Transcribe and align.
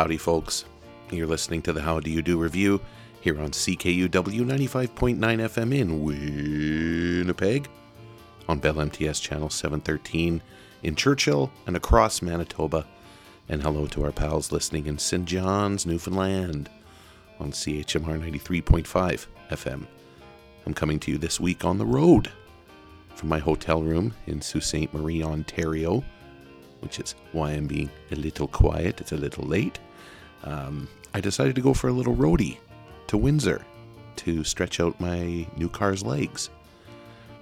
Howdy, 0.00 0.16
folks. 0.16 0.64
You're 1.10 1.26
listening 1.26 1.60
to 1.60 1.74
the 1.74 1.82
How 1.82 2.00
Do 2.00 2.10
You 2.10 2.22
Do 2.22 2.38
Revue 2.38 2.80
here 3.20 3.38
on 3.38 3.50
CKUW 3.50 4.08
95.9 4.08 5.18
FM 5.18 5.78
in 5.78 6.02
Winnipeg, 6.02 7.68
on 8.48 8.60
Bell 8.60 8.80
MTS 8.80 9.20
Channel 9.20 9.50
713 9.50 10.40
in 10.84 10.96
Churchill 10.96 11.52
and 11.66 11.76
across 11.76 12.22
Manitoba. 12.22 12.86
And 13.50 13.62
hello 13.62 13.86
to 13.88 14.02
our 14.02 14.10
pals 14.10 14.50
listening 14.50 14.86
in 14.86 14.96
St. 14.96 15.26
John's, 15.26 15.84
Newfoundland, 15.84 16.70
on 17.38 17.52
CHMR 17.52 18.18
93.5 18.18 19.26
FM. 19.50 19.86
I'm 20.64 20.72
coming 20.72 20.98
to 21.00 21.10
you 21.10 21.18
this 21.18 21.38
week 21.38 21.62
on 21.62 21.76
the 21.76 21.84
road 21.84 22.32
from 23.14 23.28
my 23.28 23.38
hotel 23.38 23.82
room 23.82 24.14
in 24.26 24.40
Sault 24.40 24.64
Ste. 24.64 24.94
Marie, 24.94 25.22
Ontario 25.22 26.02
which 26.80 26.98
is 26.98 27.14
why 27.32 27.52
I'm 27.52 27.66
being 27.66 27.90
a 28.10 28.16
little 28.16 28.48
quiet. 28.48 29.00
It's 29.00 29.12
a 29.12 29.16
little 29.16 29.44
late. 29.44 29.78
Um, 30.44 30.88
I 31.14 31.20
decided 31.20 31.54
to 31.56 31.60
go 31.60 31.74
for 31.74 31.88
a 31.88 31.92
little 31.92 32.16
roadie 32.16 32.58
to 33.08 33.16
Windsor 33.16 33.64
to 34.16 34.44
stretch 34.44 34.80
out 34.80 35.00
my 35.00 35.46
new 35.56 35.68
car's 35.68 36.02
legs. 36.02 36.50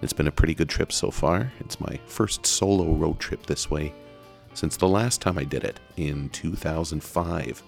It's 0.01 0.13
been 0.13 0.29
a 0.29 0.33
pretty 0.33 0.55
good 0.55 0.69
trip 0.69 0.93
so 0.93 1.11
far. 1.11 1.53
It's 1.61 1.81
my 1.81 1.99
first 2.07 2.47
solo 2.47 2.93
road 2.93 3.19
trip 3.19 3.47
this 3.47 3.71
way 3.71 3.93
since 4.55 4.77
the 4.77 4.89
last 4.89 5.21
time 5.21 5.39
I 5.39 5.45
did 5.45 5.65
it 5.65 5.79
in 5.97 6.29
2005. 6.31 7.63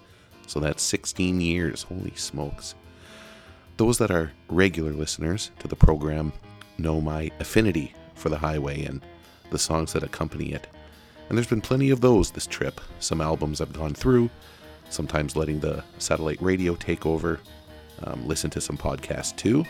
So 0.47 0.59
that's 0.59 0.83
16 0.83 1.41
years. 1.41 1.85
Holy 1.85 2.13
smokes. 2.17 2.75
Those 3.77 3.99
that 3.99 4.11
are 4.11 4.33
regular 4.49 4.93
listeners 4.93 5.53
to 5.61 5.69
the 5.69 5.77
program 5.77 6.33
know 6.79 7.01
my 7.01 7.31
affinity 7.39 7.95
for 8.15 8.29
the 8.29 8.39
highway 8.39 8.85
and 8.85 9.01
the 9.51 9.59
songs 9.59 9.93
that 9.93 10.03
accompany 10.03 10.53
it. 10.53 10.67
And 11.29 11.39
there's 11.39 11.47
been 11.47 11.61
plenty 11.61 11.91
of 11.91 12.01
those 12.01 12.33
this 12.33 12.47
trip. 12.47 12.81
Some 12.99 13.21
albums 13.21 13.61
I've 13.61 13.73
gone 13.73 13.95
through, 13.95 14.29
sometimes 14.91 15.37
letting 15.37 15.61
the 15.61 15.83
satellite 15.99 16.41
radio 16.43 16.75
take 16.75 17.07
over, 17.07 17.41
um, 18.05 18.27
listen 18.27 18.51
to 18.51 18.61
some 18.61 18.77
podcasts 18.77 19.35
too, 19.37 19.65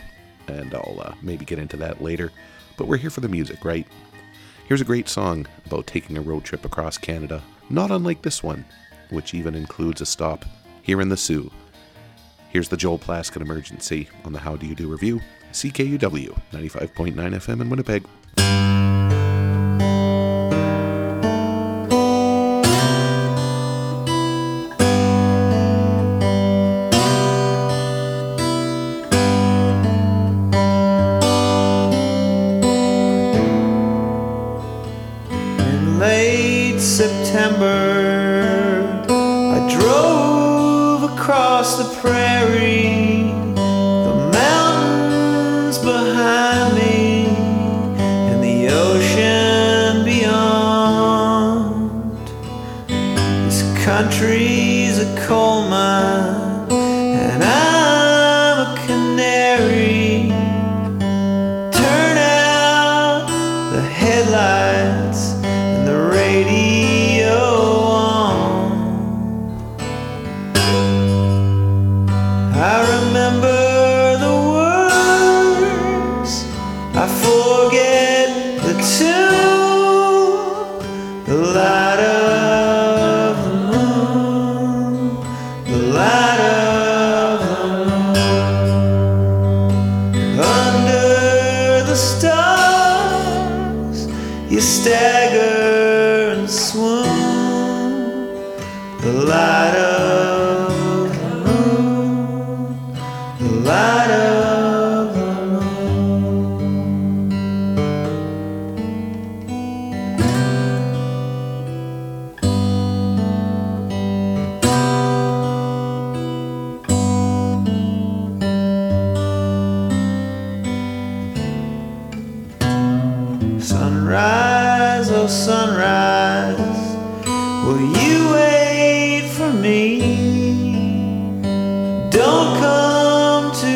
and 0.47 0.73
I'll 0.73 0.99
uh, 1.01 1.13
maybe 1.21 1.45
get 1.45 1.59
into 1.59 1.77
that 1.77 2.01
later. 2.01 2.31
But 2.77 2.87
we're 2.87 2.97
here 2.97 3.09
for 3.09 3.21
the 3.21 3.29
music, 3.29 3.63
right? 3.63 3.87
Here's 4.67 4.81
a 4.81 4.85
great 4.85 5.09
song 5.09 5.47
about 5.65 5.87
taking 5.87 6.17
a 6.17 6.21
road 6.21 6.43
trip 6.43 6.65
across 6.65 6.97
Canada, 6.97 7.41
not 7.69 7.91
unlike 7.91 8.21
this 8.21 8.41
one, 8.41 8.65
which 9.09 9.33
even 9.33 9.55
includes 9.55 10.01
a 10.01 10.05
stop 10.05 10.45
here 10.81 11.01
in 11.01 11.09
the 11.09 11.17
Soo. 11.17 11.51
Here's 12.49 12.69
the 12.69 12.77
Joel 12.77 12.99
Plaskett 12.99 13.41
Emergency 13.41 14.09
on 14.25 14.33
the 14.33 14.39
How 14.39 14.55
Do 14.55 14.65
You 14.65 14.75
Do 14.75 14.89
Revue, 14.89 15.19
CKUW 15.51 16.37
95.9 16.51 17.13
FM 17.13 17.61
in 17.61 17.69
Winnipeg. 17.69 18.90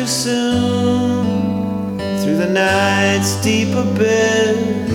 soon 0.06 1.98
through 2.20 2.36
the 2.36 2.48
night's 2.48 3.40
deep 3.42 3.74
abyss. 3.74 4.92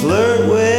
Flirt 0.00 0.48
with. 0.48 0.77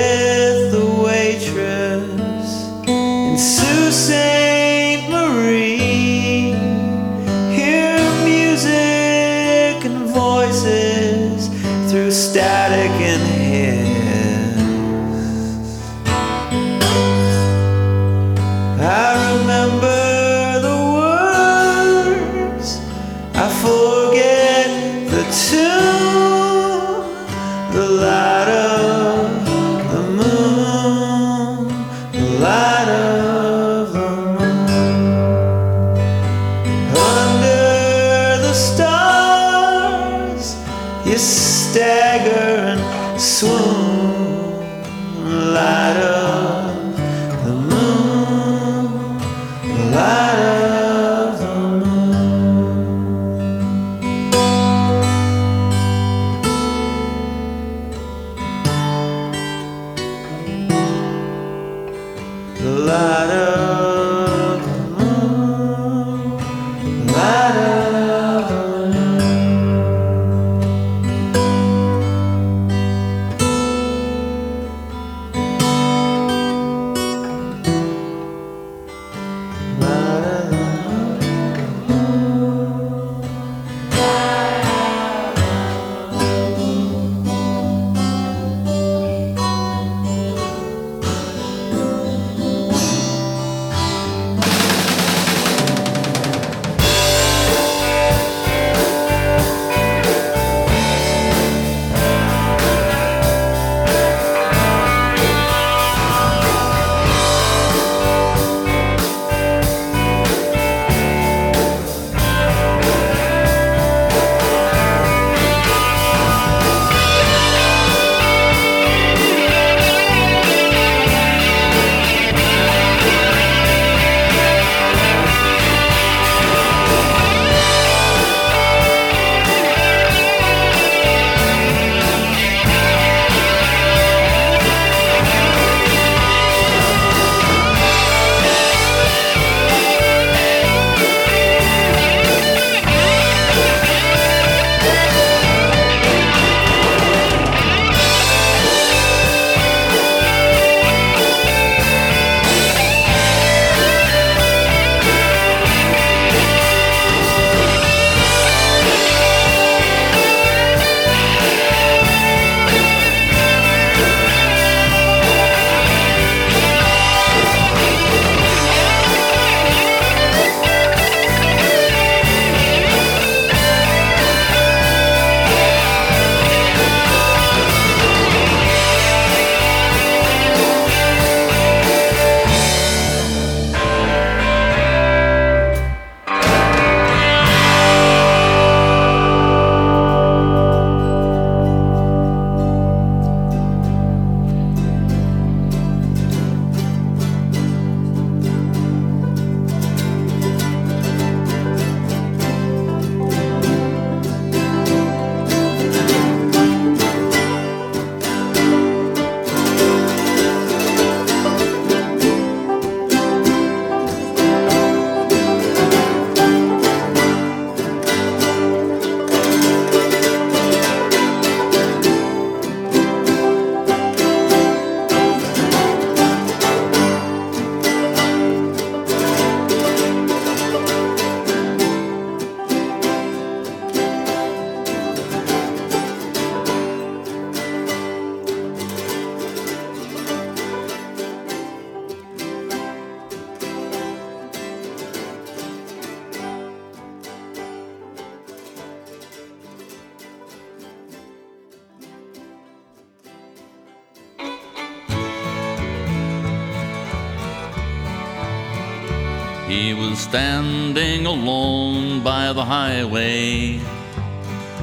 Highway. 262.69 263.79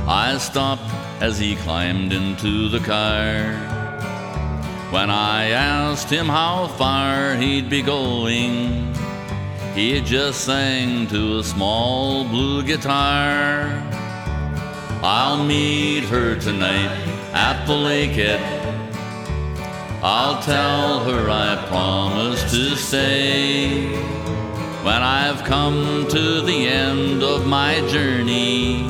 I 0.09 0.38
stopped 0.38 0.91
as 1.21 1.38
he 1.38 1.55
climbed 1.55 2.12
into 2.12 2.69
the 2.69 2.81
car. 2.81 3.55
When 4.91 5.09
I 5.09 5.50
asked 5.50 6.11
him 6.11 6.27
how 6.27 6.67
far 6.67 7.37
he'd 7.37 7.71
be 7.71 7.83
going, 7.83 8.93
he 9.77 10.00
just 10.00 10.44
sang 10.44 11.06
to 11.15 11.38
a 11.38 11.44
small 11.44 12.25
blue 12.25 12.65
guitar. 12.65 13.71
I'll 15.00 15.44
meet 15.44 16.03
her 16.06 16.35
tonight 16.41 16.91
at 17.35 17.67
the 17.67 17.75
lakehead. 17.75 18.43
I'll 20.03 20.43
tell 20.43 21.05
her 21.05 21.31
I 21.31 21.65
promise 21.69 22.43
to 22.51 22.75
stay. 22.75 24.16
When 24.86 25.02
I've 25.02 25.43
come 25.43 26.06
to 26.10 26.40
the 26.43 26.69
end 26.69 27.20
of 27.24 27.44
my 27.44 27.81
journey, 27.88 28.88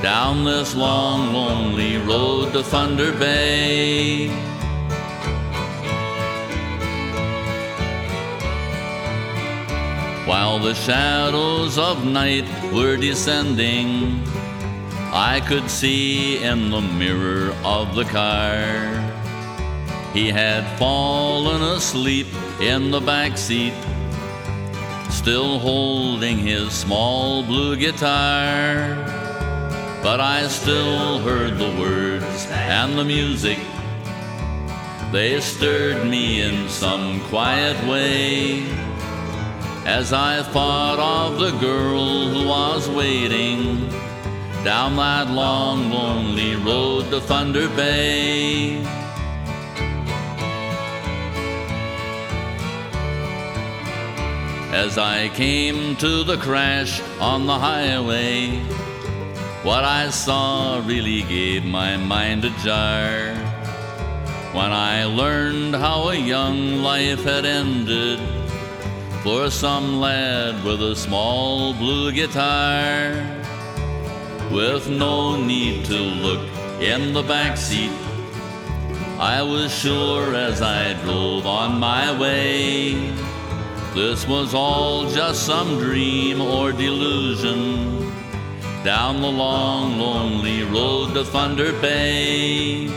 down 0.00 0.44
this 0.44 0.76
long, 0.76 1.32
lonely 1.32 1.96
road 1.96 2.52
to 2.52 2.62
Thunder 2.62 3.10
Bay. 3.10 4.28
While 10.28 10.60
the 10.60 10.74
shadows 10.74 11.76
of 11.76 12.04
night 12.04 12.46
were 12.72 12.96
descending, 12.96 14.22
I 15.12 15.42
could 15.48 15.68
see 15.68 16.40
in 16.44 16.70
the 16.70 16.82
mirror 16.82 17.52
of 17.64 17.96
the 17.96 18.04
car. 18.04 18.62
He 20.14 20.28
had 20.28 20.78
fallen 20.78 21.62
asleep 21.62 22.28
in 22.60 22.92
the 22.92 23.00
back 23.00 23.36
seat, 23.36 23.74
still 25.16 25.58
holding 25.58 26.38
his 26.38 26.72
small 26.72 27.42
blue 27.42 27.74
guitar. 27.74 28.94
But 30.02 30.20
I 30.20 30.46
still 30.48 31.18
heard 31.20 31.58
the 31.58 31.72
words 31.80 32.46
and 32.50 32.98
the 32.98 33.04
music. 33.04 33.58
They 35.12 35.40
stirred 35.40 36.06
me 36.06 36.42
in 36.42 36.68
some 36.68 37.20
quiet 37.28 37.76
way 37.88 38.68
as 39.86 40.12
I 40.12 40.42
thought 40.42 40.98
of 40.98 41.40
the 41.40 41.52
girl 41.58 42.28
who 42.28 42.46
was 42.46 42.88
waiting 42.90 43.88
down 44.64 44.96
that 44.96 45.30
long, 45.30 45.90
lonely 45.90 46.56
road 46.56 47.10
to 47.10 47.20
Thunder 47.20 47.68
Bay. 47.70 48.84
As 54.76 54.98
I 54.98 55.30
came 55.30 55.96
to 55.96 56.22
the 56.22 56.36
crash 56.36 57.00
on 57.18 57.46
the 57.46 57.58
highway, 57.58 58.58
what 59.62 59.84
I 59.84 60.10
saw 60.10 60.82
really 60.84 61.22
gave 61.22 61.64
my 61.64 61.96
mind 61.96 62.44
a 62.44 62.50
jar. 62.62 63.34
When 64.52 64.70
I 64.70 65.06
learned 65.06 65.74
how 65.74 66.10
a 66.10 66.14
young 66.14 66.82
life 66.82 67.24
had 67.24 67.46
ended 67.46 68.20
for 69.22 69.48
some 69.50 69.98
lad 69.98 70.62
with 70.62 70.82
a 70.82 70.94
small 70.94 71.72
blue 71.72 72.12
guitar, 72.12 73.14
with 74.52 74.90
no 74.90 75.40
need 75.42 75.86
to 75.86 75.98
look 75.98 76.46
in 76.82 77.14
the 77.14 77.22
back 77.22 77.56
seat. 77.56 77.96
I 79.18 79.40
was 79.40 79.72
sure 79.72 80.34
as 80.34 80.60
I 80.60 80.92
drove 81.02 81.46
on 81.46 81.80
my 81.80 82.12
way, 82.20 83.25
this 83.96 84.28
was 84.28 84.52
all 84.52 85.08
just 85.08 85.46
some 85.46 85.78
dream 85.78 86.42
or 86.42 86.70
delusion 86.70 88.12
down 88.84 89.22
the 89.22 89.26
long, 89.26 89.98
lonely 89.98 90.64
road 90.64 91.14
to 91.14 91.24
Thunder 91.24 91.72
Bay. 91.80 92.88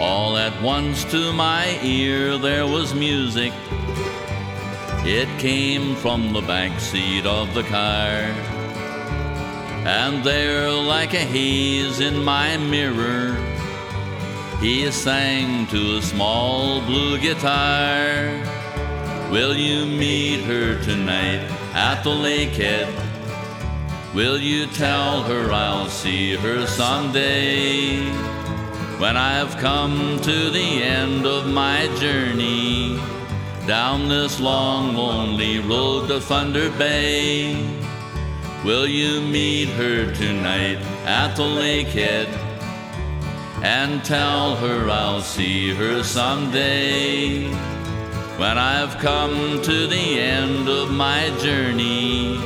All 0.00 0.38
at 0.38 0.62
once 0.62 1.04
to 1.12 1.30
my 1.34 1.78
ear 1.82 2.38
there 2.38 2.66
was 2.66 2.94
music. 2.94 3.52
It 5.04 5.28
came 5.38 5.94
from 5.96 6.32
the 6.32 6.40
back 6.40 6.80
seat 6.80 7.26
of 7.26 7.52
the 7.52 7.64
car. 7.64 8.16
And 9.84 10.24
there, 10.24 10.70
like 10.70 11.12
a 11.12 11.18
haze 11.18 12.00
in 12.00 12.24
my 12.24 12.56
mirror, 12.56 13.36
he 14.60 14.90
sang 14.90 15.66
to 15.68 15.98
a 15.98 16.02
small 16.02 16.80
blue 16.80 17.16
guitar. 17.16 18.26
Will 19.30 19.54
you 19.54 19.86
meet 19.86 20.40
her 20.44 20.82
tonight 20.82 21.42
at 21.74 22.02
the 22.02 22.10
lakehead? 22.10 22.92
Will 24.14 24.38
you 24.38 24.66
tell 24.66 25.22
her 25.22 25.52
I'll 25.52 25.88
see 25.88 26.34
her 26.34 26.66
someday? 26.66 28.00
When 28.98 29.16
I've 29.16 29.56
come 29.58 30.18
to 30.22 30.50
the 30.50 30.82
end 30.82 31.24
of 31.24 31.46
my 31.46 31.86
journey 32.00 32.98
down 33.64 34.08
this 34.08 34.40
long, 34.40 34.94
lonely 34.94 35.60
road 35.60 36.08
to 36.08 36.20
Thunder 36.20 36.70
Bay, 36.70 37.54
will 38.64 38.88
you 38.88 39.20
meet 39.20 39.68
her 39.68 40.12
tonight 40.14 40.78
at 41.04 41.36
the 41.36 41.44
lakehead 41.44 42.47
and 43.62 44.04
tell 44.04 44.56
her 44.56 44.88
I'll 44.88 45.20
see 45.20 45.74
her 45.74 46.02
someday? 46.02 47.48
When 48.38 48.56
I've 48.56 48.98
come 48.98 49.60
to 49.62 49.86
the 49.86 50.20
end 50.20 50.68
of 50.68 50.90
my 50.90 51.30
journey 51.40 52.40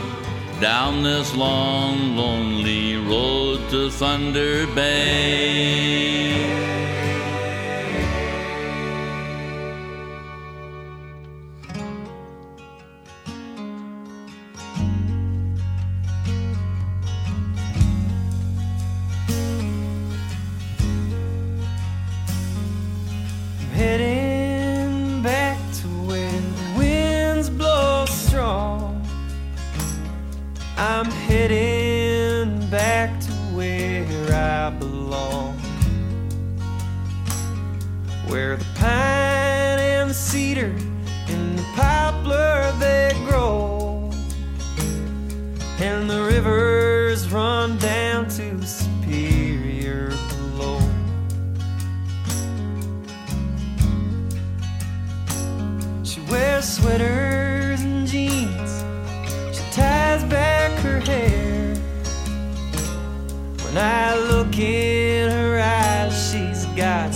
down 0.61 1.03
this 1.03 1.35
long, 1.35 2.17
lonely 2.17 2.97
road 2.97 3.69
to 3.71 3.91
Thunder 3.91 4.67
Bay. 4.75 6.72
Sweaters 56.63 57.81
and 57.81 58.07
jeans. 58.07 58.85
She 59.53 59.65
ties 59.73 60.23
back 60.25 60.71
her 60.79 61.01
hair. 61.01 61.75
When 63.65 63.77
I 63.77 64.17
look 64.17 64.57
in 64.57 65.29
her 65.29 65.61
eyes, 65.61 66.31
she's 66.31 66.67
got 66.77 67.13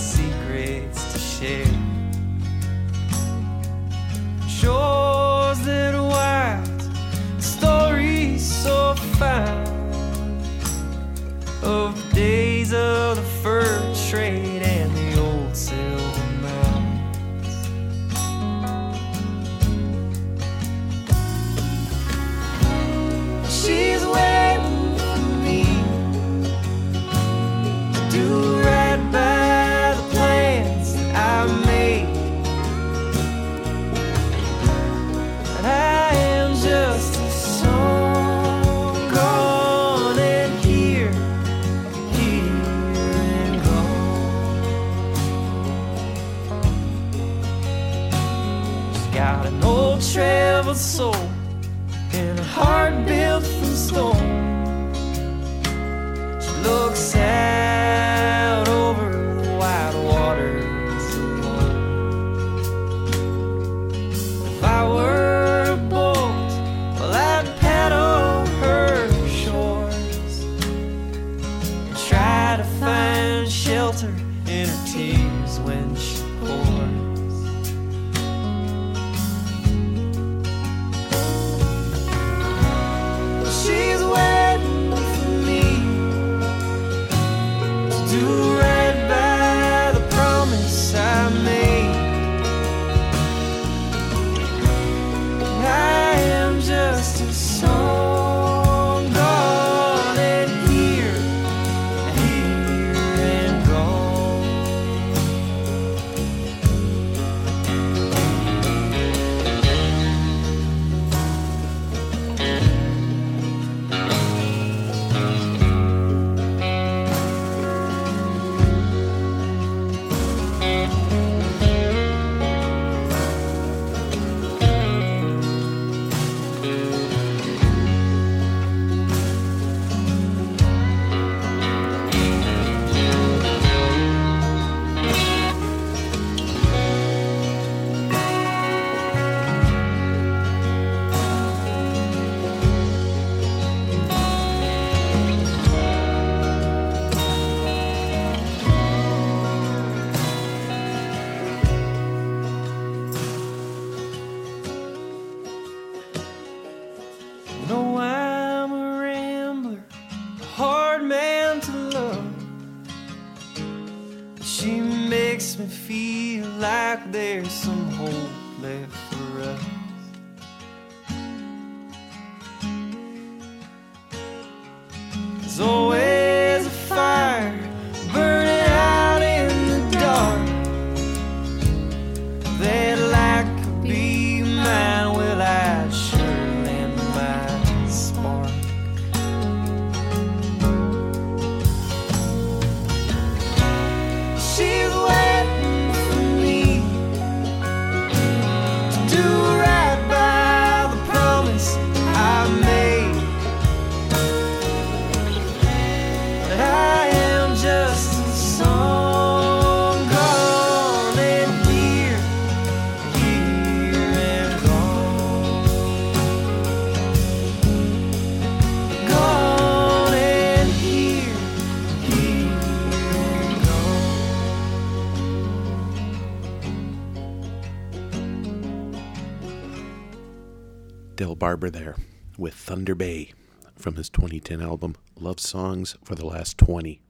Barber 231.46 231.70
there 231.70 231.94
with 232.36 232.54
Thunder 232.54 232.96
Bay 232.96 233.30
from 233.76 233.94
his 233.94 234.10
2010 234.10 234.60
album 234.60 234.96
Love 235.16 235.38
Songs 235.38 235.96
for 236.02 236.16
the 236.16 236.26
Last 236.26 236.58
20, 236.58 237.00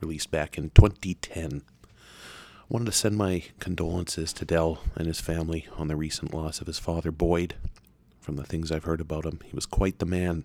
released 0.00 0.32
back 0.32 0.58
in 0.58 0.70
2010. 0.70 1.62
Wanted 2.68 2.86
to 2.86 2.90
send 2.90 3.16
my 3.16 3.44
condolences 3.60 4.32
to 4.32 4.44
Del 4.44 4.80
and 4.96 5.06
his 5.06 5.20
family 5.20 5.68
on 5.76 5.86
the 5.86 5.94
recent 5.94 6.34
loss 6.34 6.60
of 6.60 6.66
his 6.66 6.80
father, 6.80 7.12
Boyd. 7.12 7.54
From 8.18 8.34
the 8.34 8.42
things 8.42 8.72
I've 8.72 8.82
heard 8.82 9.00
about 9.00 9.24
him, 9.24 9.38
he 9.44 9.54
was 9.54 9.66
quite 9.66 10.00
the 10.00 10.04
man. 10.04 10.42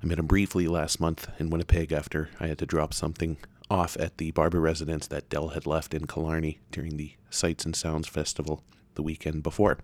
I 0.00 0.06
met 0.06 0.20
him 0.20 0.28
briefly 0.28 0.68
last 0.68 1.00
month 1.00 1.26
in 1.40 1.50
Winnipeg 1.50 1.90
after 1.90 2.30
I 2.38 2.46
had 2.46 2.58
to 2.58 2.64
drop 2.64 2.94
something 2.94 3.38
off 3.68 3.96
at 3.98 4.18
the 4.18 4.30
Barber 4.30 4.60
residence 4.60 5.08
that 5.08 5.30
Del 5.30 5.48
had 5.48 5.66
left 5.66 5.94
in 5.94 6.06
Killarney 6.06 6.60
during 6.70 6.96
the 6.96 7.14
Sights 7.28 7.64
and 7.64 7.74
Sounds 7.74 8.06
Festival 8.06 8.62
the 8.94 9.02
weekend 9.02 9.42
before. 9.42 9.78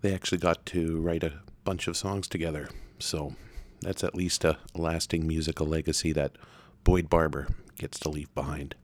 They 0.00 0.14
actually 0.14 0.38
got 0.38 0.64
to 0.66 1.00
write 1.00 1.24
a 1.24 1.40
bunch 1.64 1.86
of 1.86 1.96
songs 1.96 2.28
together, 2.28 2.68
so 2.98 3.34
that's 3.80 4.04
at 4.04 4.14
least 4.14 4.44
a 4.44 4.58
lasting 4.74 5.26
musical 5.26 5.66
legacy 5.66 6.12
that 6.12 6.32
Boyd 6.84 7.08
Barber 7.08 7.48
gets 7.78 7.98
to 8.00 8.08
leave 8.08 8.32
behind. 8.34 8.74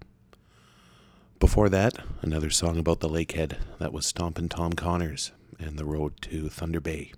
Before 1.38 1.68
that, 1.68 1.98
another 2.20 2.50
song 2.50 2.78
about 2.78 3.00
the 3.00 3.08
Lakehead 3.08 3.58
that 3.78 3.92
was 3.92 4.06
Stompin' 4.06 4.48
Tom 4.48 4.72
Connors 4.72 5.32
and 5.58 5.78
the 5.78 5.84
road 5.84 6.20
to 6.22 6.48
Thunder 6.48 6.80
Bay 6.80 7.12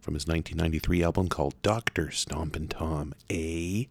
from 0.00 0.14
his 0.14 0.26
1993 0.26 1.02
album 1.04 1.28
called 1.28 1.54
Dr. 1.62 2.10
Stompin' 2.10 2.68
Tom, 2.68 3.14
A. 3.30 3.88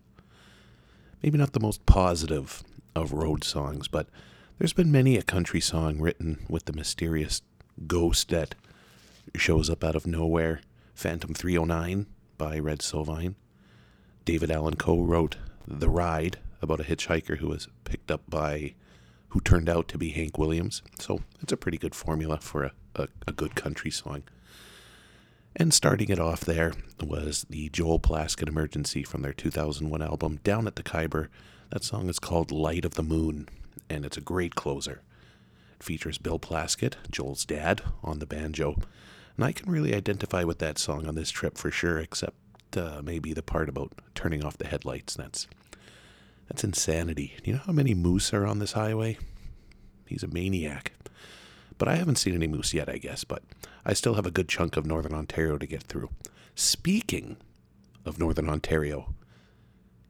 Maybe 1.24 1.38
not 1.38 1.54
the 1.54 1.60
most 1.60 1.86
positive 1.86 2.64
of 2.96 3.14
road 3.14 3.44
songs, 3.44 3.88
but 3.88 4.08
there's 4.58 4.74
been 4.74 4.92
many 4.92 5.18
a 5.18 5.22
country 5.22 5.62
song 5.62 6.00
written 6.00 6.46
with 6.50 6.66
the 6.66 6.74
mysterious 6.74 7.42
ghost 7.88 8.30
that 8.30 8.56
shows 9.36 9.70
up 9.70 9.84
out 9.84 9.96
of 9.96 10.06
nowhere. 10.06 10.62
Phantom 11.02 11.34
309 11.34 12.06
by 12.38 12.60
Red 12.60 12.84
Sovine. 12.84 13.34
David 14.24 14.52
Allan 14.52 14.76
Coe 14.76 15.02
wrote 15.02 15.36
The 15.68 15.90
Ride 15.90 16.38
about 16.62 16.80
a 16.80 16.84
hitchhiker 16.84 17.40
who 17.40 17.48
was 17.48 17.68
picked 17.86 18.12
up 18.12 18.22
by 18.30 18.76
who 19.30 19.40
turned 19.40 19.68
out 19.68 19.88
to 19.88 19.98
be 19.98 20.12
Hank 20.12 20.38
Williams. 20.38 20.84
So 21.00 21.24
it's 21.42 21.52
a 21.52 21.58
pretty 21.58 21.80
good 21.80 21.96
formula 21.96 22.38
for 22.38 22.66
a, 22.66 22.72
a, 22.96 23.08
a 23.26 23.32
good 23.32 23.56
country 23.56 23.90
song. 23.90 24.22
And 25.56 25.74
starting 25.74 26.10
it 26.10 26.20
off 26.20 26.42
there 26.42 26.74
was 27.04 27.48
the 27.50 27.70
Joel 27.70 28.00
Plaskett 28.00 28.48
Emergency 28.48 29.02
from 29.02 29.24
their 29.24 29.34
2001 29.34 30.04
album 30.04 30.40
Down 30.44 30.68
at 30.68 30.76
the 30.76 30.84
Khyber. 30.84 31.30
That 31.72 31.84
song 31.84 32.10
is 32.10 32.20
called 32.20 32.52
Light 32.52 32.86
of 32.86 32.94
the 32.94 33.02
Moon, 33.02 33.50
and 33.90 34.06
it's 34.06 34.18
a 34.18 34.22
great 34.22 34.54
closer. 34.54 35.02
It 35.80 35.84
features 35.84 36.20
Bill 36.20 36.38
Plaskett, 36.38 36.94
Joel's 37.10 37.44
dad, 37.44 37.82
on 38.04 38.20
the 38.20 38.28
banjo. 38.28 38.78
And 39.36 39.46
I 39.46 39.52
can 39.52 39.72
really 39.72 39.96
identify 39.96 40.44
with 40.44 40.60
that 40.60 40.78
song 40.78 41.08
on 41.08 41.16
this 41.16 41.32
trip 41.32 41.58
for 41.58 41.72
sure, 41.72 42.00
except 42.00 42.36
uh, 42.76 43.02
maybe 43.04 43.34
the 43.34 43.42
part 43.42 43.70
about 43.70 43.94
turning 44.16 44.44
off 44.44 44.58
the 44.58 44.68
headlights. 44.68 45.16
That's 45.16 45.48
that's 46.48 46.64
insanity. 46.64 47.36
You 47.44 47.54
know 47.54 47.62
how 47.66 47.72
many 47.72 47.94
moose 47.94 48.34
are 48.34 48.46
on 48.46 48.60
this 48.60 48.74
highway? 48.74 49.18
He's 50.06 50.24
a 50.24 50.28
maniac. 50.28 50.92
But 51.78 51.88
I 51.88 51.96
haven't 51.96 52.18
seen 52.18 52.36
any 52.36 52.48
moose 52.48 52.74
yet, 52.74 52.90
I 52.90 52.98
guess, 52.98 53.24
but 53.24 53.42
I 53.86 53.94
still 53.94 54.16
have 54.16 54.26
a 54.26 54.32
good 54.32 54.50
chunk 54.50 54.78
of 54.78 54.86
Northern 54.86 55.14
Ontario 55.14 55.58
to 55.58 55.66
get 55.66 55.84
through. 55.84 56.10
Speaking 56.54 57.38
of 58.06 58.20
Northern 58.20 58.50
Ontario, 58.50 59.16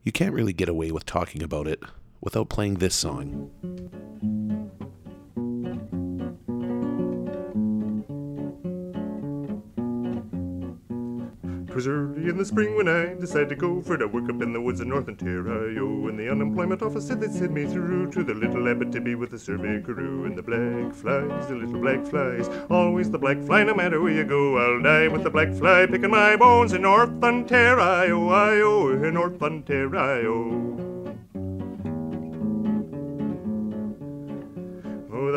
you 0.03 0.11
can't 0.11 0.33
really 0.33 0.53
get 0.53 0.67
away 0.67 0.91
with 0.91 1.05
talking 1.05 1.43
about 1.43 1.67
it 1.67 1.79
without 2.19 2.49
playing 2.49 2.75
this 2.75 2.95
song. 2.95 3.51
'Twas 11.71 11.87
early 11.87 12.27
in 12.27 12.37
the 12.37 12.43
spring 12.43 12.75
when 12.75 12.89
I 12.89 13.13
decided 13.13 13.47
to 13.47 13.55
go 13.55 13.81
for 13.81 13.97
to 13.97 14.05
work 14.05 14.29
up 14.29 14.41
in 14.41 14.51
the 14.51 14.59
woods 14.59 14.81
of 14.81 14.87
North 14.87 15.07
Ontario. 15.07 16.07
And 16.09 16.19
the 16.19 16.29
unemployment 16.29 16.81
office 16.81 17.07
said 17.07 17.21
they'd 17.21 17.31
send 17.31 17.53
me 17.53 17.65
through 17.65 18.11
to 18.11 18.25
the 18.25 18.33
little 18.33 18.63
Abitibi 18.63 19.17
with 19.17 19.31
the 19.31 19.39
survey 19.39 19.81
crew. 19.81 20.25
And 20.25 20.37
the 20.37 20.43
black 20.43 20.93
flies, 20.93 21.47
the 21.47 21.55
little 21.55 21.79
black 21.79 22.05
flies, 22.05 22.49
always 22.69 23.09
the 23.09 23.19
black 23.19 23.41
fly, 23.43 23.63
no 23.63 23.73
matter 23.73 24.01
where 24.01 24.11
you 24.11 24.25
go. 24.25 24.57
I'll 24.57 24.83
die 24.83 25.07
with 25.07 25.23
the 25.23 25.29
black 25.29 25.53
fly, 25.53 25.85
picking 25.85 26.11
my 26.11 26.35
bones 26.35 26.73
in 26.73 26.81
North 26.81 27.23
Ontario, 27.23 28.27
I-O, 28.27 28.89
oh, 28.89 29.03
in 29.03 29.13
North 29.13 29.41
Ontario. 29.41 30.90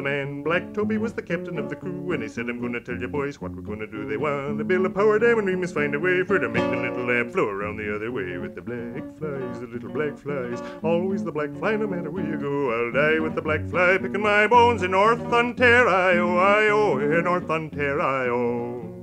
Man, 0.04 0.42
Black 0.42 0.74
Toby, 0.74 0.98
was 0.98 1.14
the 1.14 1.22
captain 1.22 1.58
of 1.58 1.70
the 1.70 1.76
crew, 1.76 2.12
and 2.12 2.22
he 2.22 2.28
said, 2.28 2.50
I'm 2.50 2.60
gonna 2.60 2.78
tell 2.78 2.94
you 2.94 3.08
boys 3.08 3.40
what 3.40 3.52
we're 3.52 3.62
gonna 3.62 3.86
do. 3.86 4.06
They 4.06 4.18
want 4.18 4.58
to 4.58 4.64
build 4.64 4.84
a 4.84 4.90
power 4.90 5.18
dam, 5.18 5.38
and 5.38 5.46
we 5.46 5.56
must 5.56 5.72
find 5.72 5.94
a 5.94 5.98
way 5.98 6.22
for 6.24 6.38
to 6.38 6.46
make 6.46 6.62
the 6.70 6.76
little 6.76 7.10
Ab 7.10 7.32
flow 7.32 7.48
around 7.48 7.78
the 7.78 7.96
other 7.96 8.12
way. 8.12 8.36
With 8.36 8.54
the 8.54 8.60
black 8.60 9.02
flies, 9.16 9.60
the 9.60 9.66
little 9.66 9.88
black 9.88 10.18
flies, 10.18 10.62
always 10.82 11.24
the 11.24 11.32
black 11.32 11.56
fly, 11.56 11.76
no 11.76 11.86
matter 11.86 12.10
where 12.10 12.26
you 12.26 12.36
go. 12.36 12.70
I'll 12.70 12.92
die 12.92 13.18
with 13.18 13.34
the 13.34 13.40
black 13.40 13.66
fly, 13.70 13.96
picking 13.96 14.20
my 14.20 14.46
bones 14.46 14.82
in 14.82 14.90
North 14.90 15.22
Ontario, 15.22 16.36
I-O, 16.36 16.98
in 16.98 17.24
North 17.24 17.48
Ontario. 17.48 18.93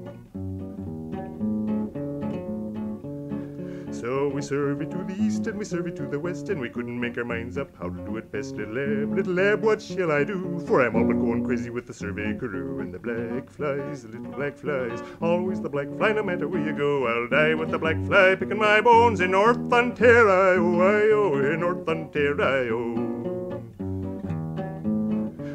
So 4.02 4.30
we 4.30 4.42
serve 4.42 4.82
it 4.82 4.90
to 4.90 4.98
the 5.04 5.14
east 5.14 5.46
and 5.46 5.60
we 5.60 5.64
serve 5.64 5.86
it 5.86 5.96
to 5.98 6.08
the 6.08 6.20
west, 6.20 6.50
and 6.50 6.60
we 6.60 6.70
couldn't 6.70 7.00
make 7.00 7.20
our 7.20 7.24
minds 7.24 7.56
up 7.56 7.70
how 7.78 7.88
to 7.88 8.04
do 8.04 8.18
it 8.18 8.32
best. 8.32 8.56
Little 8.56 8.80
Ab, 8.80 9.14
little 9.16 9.40
Ab, 9.40 9.62
what 9.62 9.80
shall 9.80 10.12
I 10.12 10.24
do? 10.24 10.60
For 10.66 10.82
I'm 10.82 10.96
all 10.96 11.04
but 11.04 11.20
going 11.20 11.46
crazy 11.46 11.70
with 11.70 11.86
the 11.86 11.94
survey 11.94 12.34
crew 12.34 12.80
and 12.80 12.92
the 12.92 12.98
black 12.98 13.48
flies, 13.52 14.02
the 14.02 14.08
little 14.08 14.32
black 14.32 14.58
flies, 14.58 15.04
always 15.22 15.62
the 15.62 15.70
black 15.70 15.88
fly, 15.98 16.14
no 16.14 16.24
matter 16.24 16.48
where 16.48 16.66
you 16.66 16.76
go. 16.76 17.06
I'll 17.06 17.28
die 17.28 17.54
with 17.54 17.70
the 17.70 17.78
black 17.78 18.04
fly, 18.08 18.34
picking 18.34 18.58
my 18.58 18.82
bones 18.82 19.20
in 19.20 19.30
North 19.30 19.72
Ontario, 19.72 20.82
I-O, 20.82 21.38
in 21.38 21.60
North 21.60 21.88
Ontario. 21.88 23.11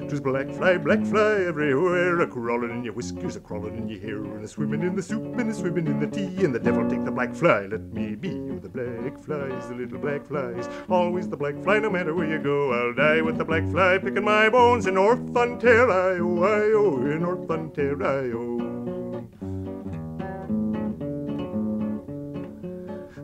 'Twas 0.08 0.20
black 0.20 0.48
fly, 0.50 0.78
black 0.78 1.04
fly 1.04 1.42
everywhere, 1.48 2.20
a 2.20 2.26
crawling 2.28 2.70
in 2.70 2.84
your 2.84 2.92
whiskers, 2.92 3.34
a 3.34 3.40
crawling 3.40 3.76
in 3.76 3.88
your 3.88 3.98
hair, 3.98 4.18
and 4.18 4.44
a 4.44 4.46
swimming 4.46 4.82
in 4.82 4.94
the 4.94 5.02
soup, 5.02 5.36
and 5.36 5.50
a 5.50 5.54
swimming 5.54 5.88
in 5.88 5.98
the 5.98 6.06
tea, 6.06 6.44
and 6.44 6.54
the 6.54 6.60
devil 6.60 6.88
take 6.88 7.04
the 7.04 7.10
black 7.10 7.34
fly, 7.34 7.66
let 7.66 7.82
me 7.92 8.14
be. 8.14 8.30
Oh, 8.30 8.60
the 8.60 8.68
black 8.68 9.18
flies, 9.18 9.66
the 9.66 9.74
little 9.74 9.98
black 9.98 10.24
flies, 10.24 10.68
always 10.88 11.28
the 11.28 11.36
black 11.36 11.60
fly, 11.64 11.80
no 11.80 11.90
matter 11.90 12.14
where 12.14 12.30
you 12.30 12.38
go. 12.38 12.72
I'll 12.72 12.94
die 12.94 13.20
with 13.20 13.36
the 13.36 13.44
black 13.44 13.68
fly, 13.68 13.98
picking 13.98 14.24
my 14.24 14.48
bones 14.48 14.86
in 14.86 14.94
North 14.94 15.36
Ontario, 15.36 16.44
I-O, 16.44 17.00
in 17.10 17.22
North 17.22 17.50
Ontario. 17.50 18.76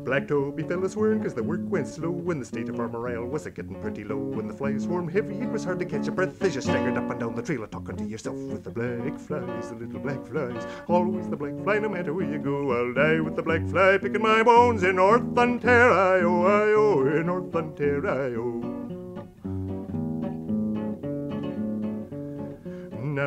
Black 0.04 0.26
Toby 0.26 0.64
fell 0.64 0.84
a 0.84 0.88
swearing 0.88 1.22
cause 1.22 1.32
the 1.32 1.42
work 1.42 1.60
went 1.64 1.86
slow 1.86 2.12
and 2.30 2.40
the 2.40 2.44
state 2.44 2.68
of 2.68 2.80
our 2.80 2.88
morale 2.88 3.24
was 3.24 3.46
a 3.46 3.50
getting 3.52 3.80
pretty 3.80 4.02
low. 4.02 4.16
When 4.16 4.48
the 4.48 4.54
flies 4.54 4.82
swarmed 4.82 5.12
heavy, 5.12 5.36
it 5.36 5.48
was 5.48 5.62
hard 5.62 5.78
to 5.78 5.84
catch 5.84 6.08
a 6.08 6.12
breath 6.12 6.42
as 6.42 6.56
you 6.56 6.60
staggered 6.60 6.96
up 6.96 7.08
and 7.08 7.20
down 7.20 7.36
the 7.36 7.42
trail, 7.42 7.64
talking 7.68 7.96
to 7.96 8.04
yourself 8.04 8.36
with 8.36 8.64
the 8.64 8.70
black 8.70 9.18
flies, 9.20 9.68
the 9.68 9.76
little 9.76 10.00
black 10.00 10.26
flies. 10.26 10.66
Always 10.88 11.28
the 11.28 11.36
black 11.36 11.56
fly, 11.62 11.78
no 11.78 11.88
matter 11.88 12.12
where 12.12 12.28
you 12.28 12.38
go. 12.38 12.72
I'll 12.72 12.92
die 12.92 13.20
with 13.20 13.36
the 13.36 13.42
black 13.42 13.64
fly, 13.68 13.96
picking 13.98 14.22
my 14.22 14.42
bones 14.42 14.82
in 14.82 14.96
North 14.96 15.38
Ontario, 15.38 16.46
I-O, 16.46 17.06
in 17.06 17.26
North 17.26 17.54
Ontario. 17.54 18.71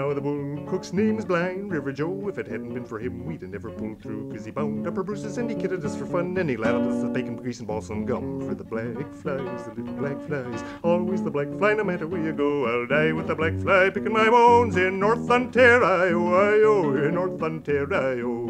Now 0.06 0.14
the 0.14 0.22
bull 0.22 0.64
cook's 0.68 0.94
name 0.94 1.18
is 1.18 1.26
Blind 1.26 1.72
River 1.72 1.92
Joe. 1.92 2.30
If 2.30 2.38
it 2.38 2.46
hadn't 2.46 2.76
been 2.76 2.86
for 2.86 3.00
him, 3.00 3.26
we'd 3.26 3.42
have 3.42 3.50
never 3.50 3.72
pulled 3.72 4.04
through. 4.04 4.32
Cause 4.32 4.46
he 4.46 4.52
bound 4.52 4.86
up 4.86 4.98
our 4.98 5.04
bruises 5.04 5.40
and 5.40 5.50
he 5.50 5.56
kidded 5.56 5.84
us 5.84 5.96
for 5.96 6.06
fun. 6.06 6.38
And 6.38 6.48
he 6.48 6.58
lathered 6.58 6.92
us 6.92 7.02
with 7.02 7.12
bacon, 7.12 7.36
grease, 7.36 7.58
and 7.58 7.68
balsam 7.68 8.06
gum. 8.06 8.48
For 8.48 8.54
the 8.54 8.64
black 8.64 9.12
flies, 9.16 9.64
the 9.66 9.74
little 9.76 9.96
black 9.96 10.22
flies. 10.28 10.64
Always 10.84 11.24
the 11.24 11.32
black 11.32 11.52
fly, 11.58 11.74
no 11.74 11.84
matter 11.84 12.06
where 12.06 12.24
you 12.24 12.34
go. 12.34 12.68
I'll 12.68 12.86
die 12.86 13.14
with 13.14 13.26
the 13.26 13.34
black 13.34 13.60
fly, 13.60 13.90
picking 13.90 14.14
my 14.14 14.30
bones 14.30 14.78
in 14.78 15.00
North 15.00 15.28
Ontario, 15.28 16.36
I-O, 16.36 16.96
in 16.98 17.16
North 17.16 17.42
Ontario. 17.42 18.45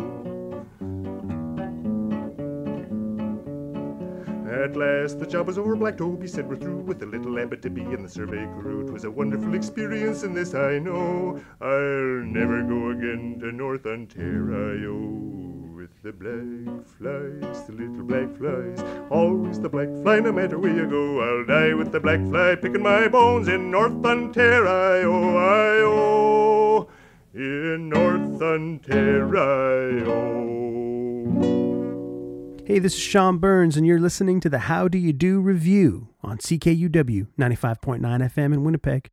At 4.65 4.75
last 4.75 5.19
the 5.19 5.27
job 5.27 5.45
was 5.45 5.59
over, 5.59 5.75
Black 5.75 5.95
Toby 5.95 6.25
said 6.25 6.49
we're 6.49 6.55
through 6.55 6.77
with 6.77 6.97
the 6.97 7.05
little 7.05 7.33
Abitibi 7.33 7.93
and 7.93 8.03
the 8.03 8.09
survey 8.09 8.47
crew. 8.59 8.81
It 8.81 8.91
was 8.91 9.03
a 9.03 9.11
wonderful 9.11 9.53
experience, 9.53 10.23
and 10.23 10.35
this 10.35 10.55
I 10.55 10.79
know. 10.79 11.39
I'll 11.61 12.25
never 12.25 12.63
go 12.63 12.89
again 12.89 13.37
to 13.41 13.51
North 13.51 13.85
Ontario. 13.85 14.95
With 15.75 15.91
the 16.01 16.11
black 16.13 16.83
flies, 16.97 17.63
the 17.65 17.73
little 17.73 18.05
black 18.05 18.35
flies, 18.39 18.83
always 19.11 19.59
the 19.59 19.69
black 19.69 19.89
fly, 20.01 20.19
no 20.19 20.31
matter 20.31 20.57
where 20.57 20.75
you 20.75 20.87
go. 20.87 21.19
I'll 21.21 21.45
die 21.45 21.75
with 21.75 21.91
the 21.91 21.99
black 21.99 22.21
fly, 22.21 22.55
picking 22.55 22.81
my 22.81 23.07
bones 23.07 23.47
in 23.47 23.69
North 23.69 24.03
Ontario, 24.03 25.37
I-O, 25.37 25.85
oh, 25.85 26.89
in 27.35 27.89
North 27.89 28.41
Ontario. 28.41 29.75
Hey, 32.67 32.79
this 32.79 32.95
is 32.95 32.99
Sean 32.99 33.37
Burns, 33.37 33.77
and 33.77 33.85
you're 33.85 33.99
listening 33.99 34.39
to 34.39 34.49
the 34.49 34.57
How 34.57 34.87
Do 34.87 34.97
You 34.97 35.13
Do 35.13 35.39
Revue 35.39 36.07
on 36.23 36.39
CKUW 36.39 37.27
95.9 37.37 38.01
FM 38.01 38.53
in 38.53 38.63
Winnipeg. 38.63 39.11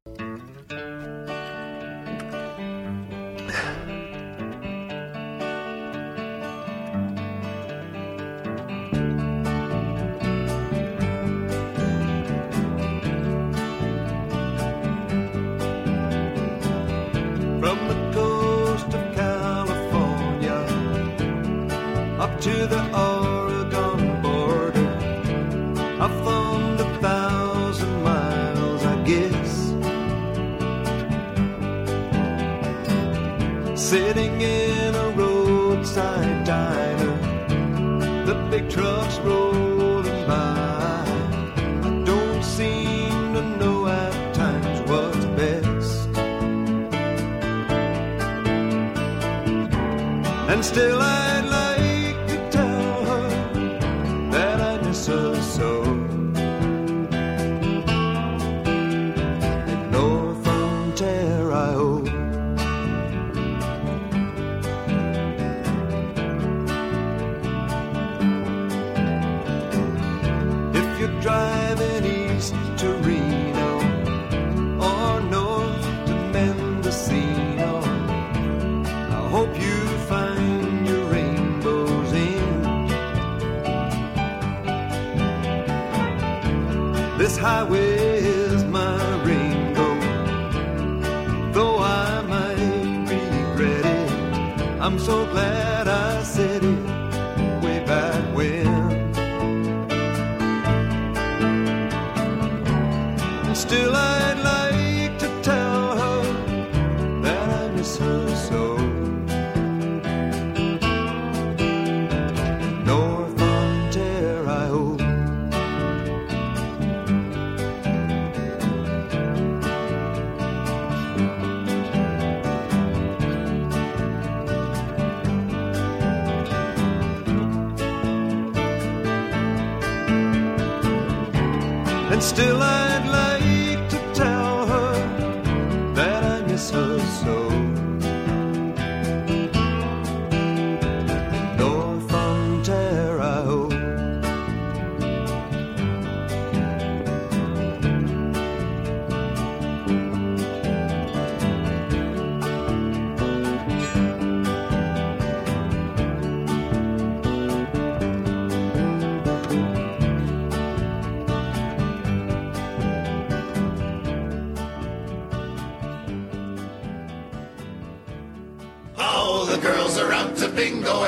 Still 50.73 51.12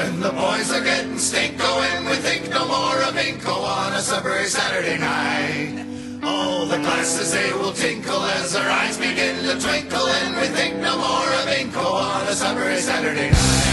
and 0.04 0.22
the 0.22 0.30
boys 0.30 0.70
are 0.70 0.84
getting 0.84 1.16
stinko 1.16 1.70
and 1.90 2.06
we 2.06 2.16
think 2.16 2.50
no 2.50 2.66
more 2.66 2.98
of 3.08 3.14
Inco 3.14 3.56
on 3.62 3.92
a 3.94 4.00
Sudbury 4.00 4.46
Saturday 4.46 4.98
night. 4.98 5.86
All 6.22 6.66
the 6.66 6.76
glasses 6.76 7.32
they 7.32 7.52
will 7.52 7.72
tinkle 7.72 8.22
as 8.38 8.54
our 8.54 8.68
eyes 8.68 8.98
begin 8.98 9.36
to 9.44 9.58
twinkle 9.58 10.06
and 10.06 10.36
we 10.36 10.48
think 10.48 10.76
no 10.76 10.96
more 10.98 11.30
of 11.40 11.46
Inco 11.60 11.86
on 11.86 12.28
a 12.28 12.34
Sudbury 12.34 12.80
Saturday 12.80 13.30
night. 13.30 13.70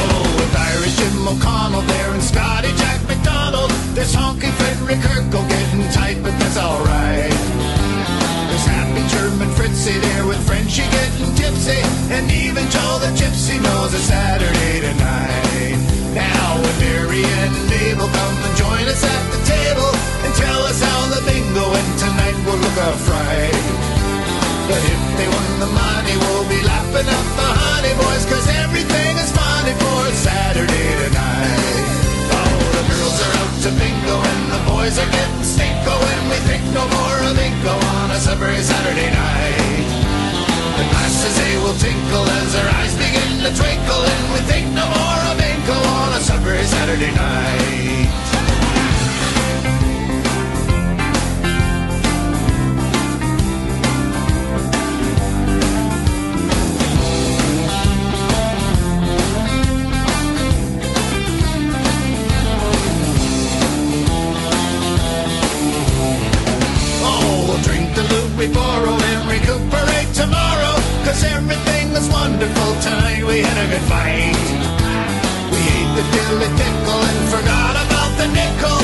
Oh, 0.00 0.92
Jim 0.98 1.28
O'Connell 1.28 1.82
there 1.82 2.12
and 2.12 2.22
Scotty 2.22 2.72
Jack 2.76 3.00
McDonald. 3.06 3.70
There's 3.94 4.14
honky 4.14 4.50
Frederick 4.58 4.98
Urkel 5.14 5.48
getting 5.48 5.88
tight, 5.92 6.18
but 6.22 6.36
that's 6.40 6.58
alright. 6.58 7.41
Fritzy 9.82 9.98
there 9.98 10.26
with 10.26 10.38
Frenchy 10.46 10.86
getting 10.94 11.34
tipsy. 11.34 11.82
And 12.14 12.30
even 12.30 12.62
Joe 12.70 12.98
the 13.02 13.10
Gypsy 13.18 13.60
knows 13.60 13.92
it's 13.92 14.04
Saturday 14.04 14.78
tonight. 14.78 15.74
Now 16.14 16.54
when 16.62 16.78
Mary 16.78 17.24
and 17.42 17.50
Mabel 17.66 18.06
come 18.06 18.36
and 18.46 18.54
join 18.56 18.86
us 18.86 19.02
at 19.02 19.24
the 19.34 19.42
table 19.42 19.90
and 20.22 20.32
tell 20.38 20.62
us 20.70 20.78
how 20.80 21.00
the 21.10 21.20
bingo 21.26 21.66
went 21.66 21.98
tonight, 21.98 22.36
we'll 22.46 22.62
look 22.62 22.78
a 22.78 22.94
fright. 22.94 23.58
But 24.70 24.82
if 24.86 25.02
they 25.18 25.26
won 25.26 25.50
the 25.58 25.70
money, 25.74 26.14
we'll 26.14 26.46
be 26.46 26.62
lapping 26.62 27.08
up 27.10 27.26
the 27.34 27.50
honey 27.50 27.94
boys, 27.98 28.24
cause 28.30 28.46
everything 28.62 29.18
is 29.18 29.32
funny 29.34 29.74
for 29.82 30.00
Saturday 30.14 30.90
tonight. 31.10 32.01
To 33.62 33.70
bingo 33.78 34.18
and 34.18 34.50
the 34.50 34.58
boys 34.66 34.98
are 34.98 35.06
getting 35.06 35.46
stinko, 35.46 35.94
and 35.94 36.30
we 36.30 36.36
think 36.50 36.64
no 36.74 36.82
more 36.82 37.18
of 37.30 37.36
bingo 37.36 37.70
on 37.70 38.10
a 38.10 38.18
Sudbury 38.18 38.58
Saturday 38.58 39.06
night. 39.06 39.86
The 40.78 40.84
glasses 40.90 41.36
they 41.38 41.56
will 41.62 41.78
tinkle 41.78 42.26
as 42.42 42.52
their 42.54 42.68
eyes 42.74 42.94
begin 42.98 43.38
to 43.46 43.54
twinkle, 43.54 44.02
and 44.02 44.24
we 44.34 44.40
think 44.50 44.66
no 44.74 44.82
more 44.82 45.20
of 45.30 45.38
bingo 45.38 45.78
on 45.78 46.12
a 46.12 46.20
Sudbury 46.20 46.64
Saturday 46.64 47.14
night. 47.14 48.21
We 68.42 68.52
borrow 68.52 68.94
and 68.98 69.30
recuperate 69.30 70.10
tomorrow. 70.14 70.74
Cause 71.04 71.22
everything 71.22 71.90
is 71.92 72.08
wonderful 72.08 72.72
tonight. 72.80 73.22
We 73.22 73.38
had 73.38 73.56
a 73.64 73.66
good 73.70 73.86
fight. 73.86 74.34
We 75.52 75.60
ate 75.76 75.92
the 75.98 76.04
dilly 76.14 76.50
pickle 76.58 77.02
and 77.10 77.20
forgot 77.30 77.74
about 77.86 78.10
the 78.18 78.26
nickel. 78.34 78.81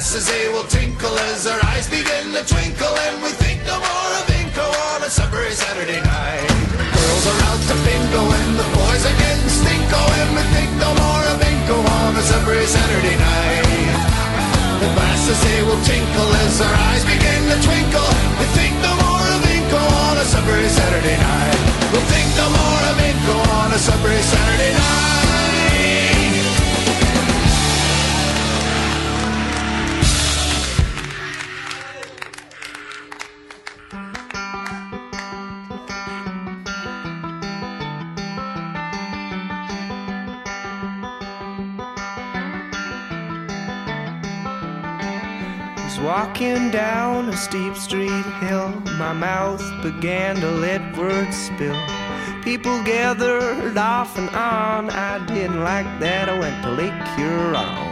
Glasses 0.00 0.32
they 0.32 0.48
will 0.48 0.64
tinkle 0.64 1.12
as 1.28 1.46
our 1.46 1.60
eyes 1.76 1.84
begin 1.84 2.32
to 2.32 2.40
twinkle, 2.48 2.96
and 3.04 3.20
we 3.20 3.28
think 3.36 3.60
no 3.68 3.76
more 3.76 4.12
of 4.16 4.24
Inco 4.32 4.64
on 4.64 5.04
a 5.04 5.10
Sudbury 5.12 5.52
Saturday 5.52 6.00
night. 6.00 6.48
Girls 6.72 7.24
are 7.28 7.40
out 7.52 7.60
to 7.68 7.76
bingo 7.84 8.22
and 8.32 8.56
the 8.56 8.68
boys 8.80 9.02
are 9.04 9.18
getting 9.20 9.50
stinko, 9.60 10.00
and 10.24 10.30
we 10.32 10.44
think 10.56 10.72
no 10.80 10.88
more 10.96 11.24
of 11.28 11.36
Inco 11.44 11.76
on 11.84 12.16
a 12.16 12.22
Sudbury 12.24 12.64
Saturday 12.64 13.12
night. 13.12 13.92
The 14.80 14.88
glasses 14.96 15.36
they 15.44 15.60
will 15.68 15.82
tinkle 15.84 16.30
as 16.48 16.64
our 16.64 16.76
eyes 16.88 17.04
begin 17.04 17.40
to 17.52 17.58
twinkle. 17.60 18.10
We 18.40 18.46
think 18.56 18.72
no 18.80 18.96
more 19.04 19.26
of 19.36 19.40
Inco 19.52 19.80
on 20.08 20.16
a 20.16 20.24
Sudbury 20.24 20.70
Saturday 20.80 21.18
night. 21.20 21.60
We'll 21.92 22.08
think 22.08 22.28
no 22.40 22.48
more 22.48 22.82
of 22.88 22.96
Inco 23.04 23.36
on 23.52 23.68
a 23.76 23.78
Sudbury 23.78 24.24
Saturday 24.24 24.72
night. 24.72 25.29
Down 46.70 47.28
a 47.28 47.36
steep 47.36 47.74
street 47.74 48.24
hill. 48.40 48.68
My 48.96 49.12
mouth 49.12 49.62
began 49.82 50.36
to 50.36 50.50
let 50.50 50.96
words 50.96 51.36
spill. 51.36 51.76
People 52.42 52.82
gathered 52.84 53.76
off 53.76 54.16
and 54.16 54.28
on. 54.30 54.90
I 54.90 55.24
didn't 55.26 55.64
like 55.64 55.86
that. 56.00 56.28
I 56.28 56.38
went 56.38 56.62
to 56.62 56.70
Lake 56.70 56.92
Huron. 57.16 57.90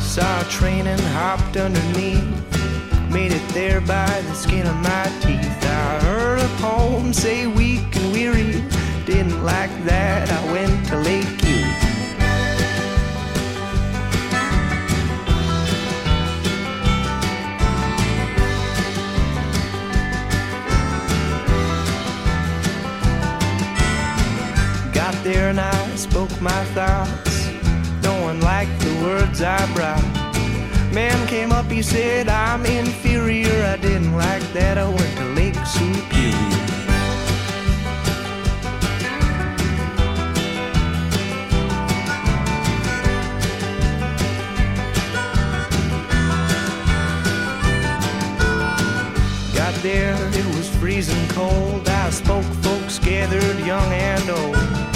Saw 0.00 0.40
a 0.40 0.44
train 0.44 0.86
and 0.86 1.00
hopped 1.00 1.56
underneath. 1.56 2.22
Made 3.10 3.32
it 3.32 3.48
there 3.48 3.80
by 3.80 4.20
the 4.22 4.34
skin 4.34 4.66
of 4.66 4.76
my 4.76 5.04
teeth. 5.20 5.49
I 5.80 5.98
heard 6.00 6.40
a 6.40 6.48
poem 6.60 7.12
say 7.14 7.46
weak 7.46 7.96
and 7.96 8.12
weary. 8.12 8.62
Didn't 9.06 9.42
like 9.42 9.74
that. 9.84 10.30
I 10.30 10.52
went 10.52 10.86
to 10.88 10.96
Lake 10.98 11.42
Erie. 11.44 11.64
Got 24.92 25.14
there 25.24 25.48
and 25.48 25.60
I 25.60 25.96
spoke 25.96 26.34
my 26.42 26.62
thoughts. 26.76 27.48
No 28.02 28.20
one 28.22 28.40
liked 28.40 28.78
the 28.80 28.94
words 29.02 29.40
I 29.40 29.58
brought. 29.74 30.19
Man 30.92 31.28
came 31.28 31.52
up, 31.52 31.70
he 31.70 31.82
said, 31.82 32.28
I'm 32.28 32.66
inferior. 32.66 33.64
I 33.64 33.76
didn't 33.76 34.16
like 34.16 34.42
that. 34.54 34.76
I 34.76 34.88
went 34.88 35.16
to 35.18 35.24
Lake 35.34 35.54
Superior. 35.64 36.34
Got 49.54 49.74
there, 49.82 50.16
it 50.32 50.46
was 50.56 50.68
freezing 50.80 51.28
cold. 51.28 51.88
I 51.88 52.10
spoke, 52.10 52.44
folks 52.64 52.98
gathered 52.98 53.60
young 53.60 53.92
and 53.92 54.30
old. 54.30 54.89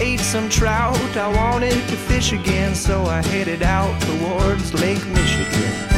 Ate 0.00 0.20
some 0.20 0.48
trout, 0.48 0.96
I 1.16 1.26
wanted 1.26 1.72
to 1.72 1.96
fish 1.96 2.32
again, 2.32 2.74
so 2.76 3.06
I 3.06 3.20
headed 3.20 3.62
out 3.62 4.00
towards 4.02 4.72
Lake 4.74 5.04
Michigan. 5.06 5.97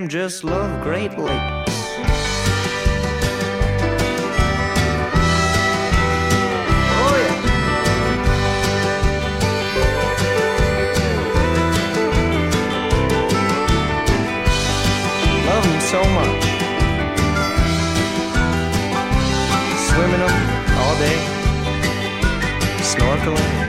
Sam 0.00 0.08
just 0.08 0.44
love 0.44 0.82
Great 0.82 1.10
Lakes. 1.18 1.74
Oh, 7.02 7.16
yeah. 7.20 7.36
Love 15.46 15.82
so 15.82 16.00
much. 16.16 16.44
Swimming 19.86 20.20
them 20.20 20.36
all 20.78 20.94
day, 20.98 21.18
snorkeling. 22.80 23.59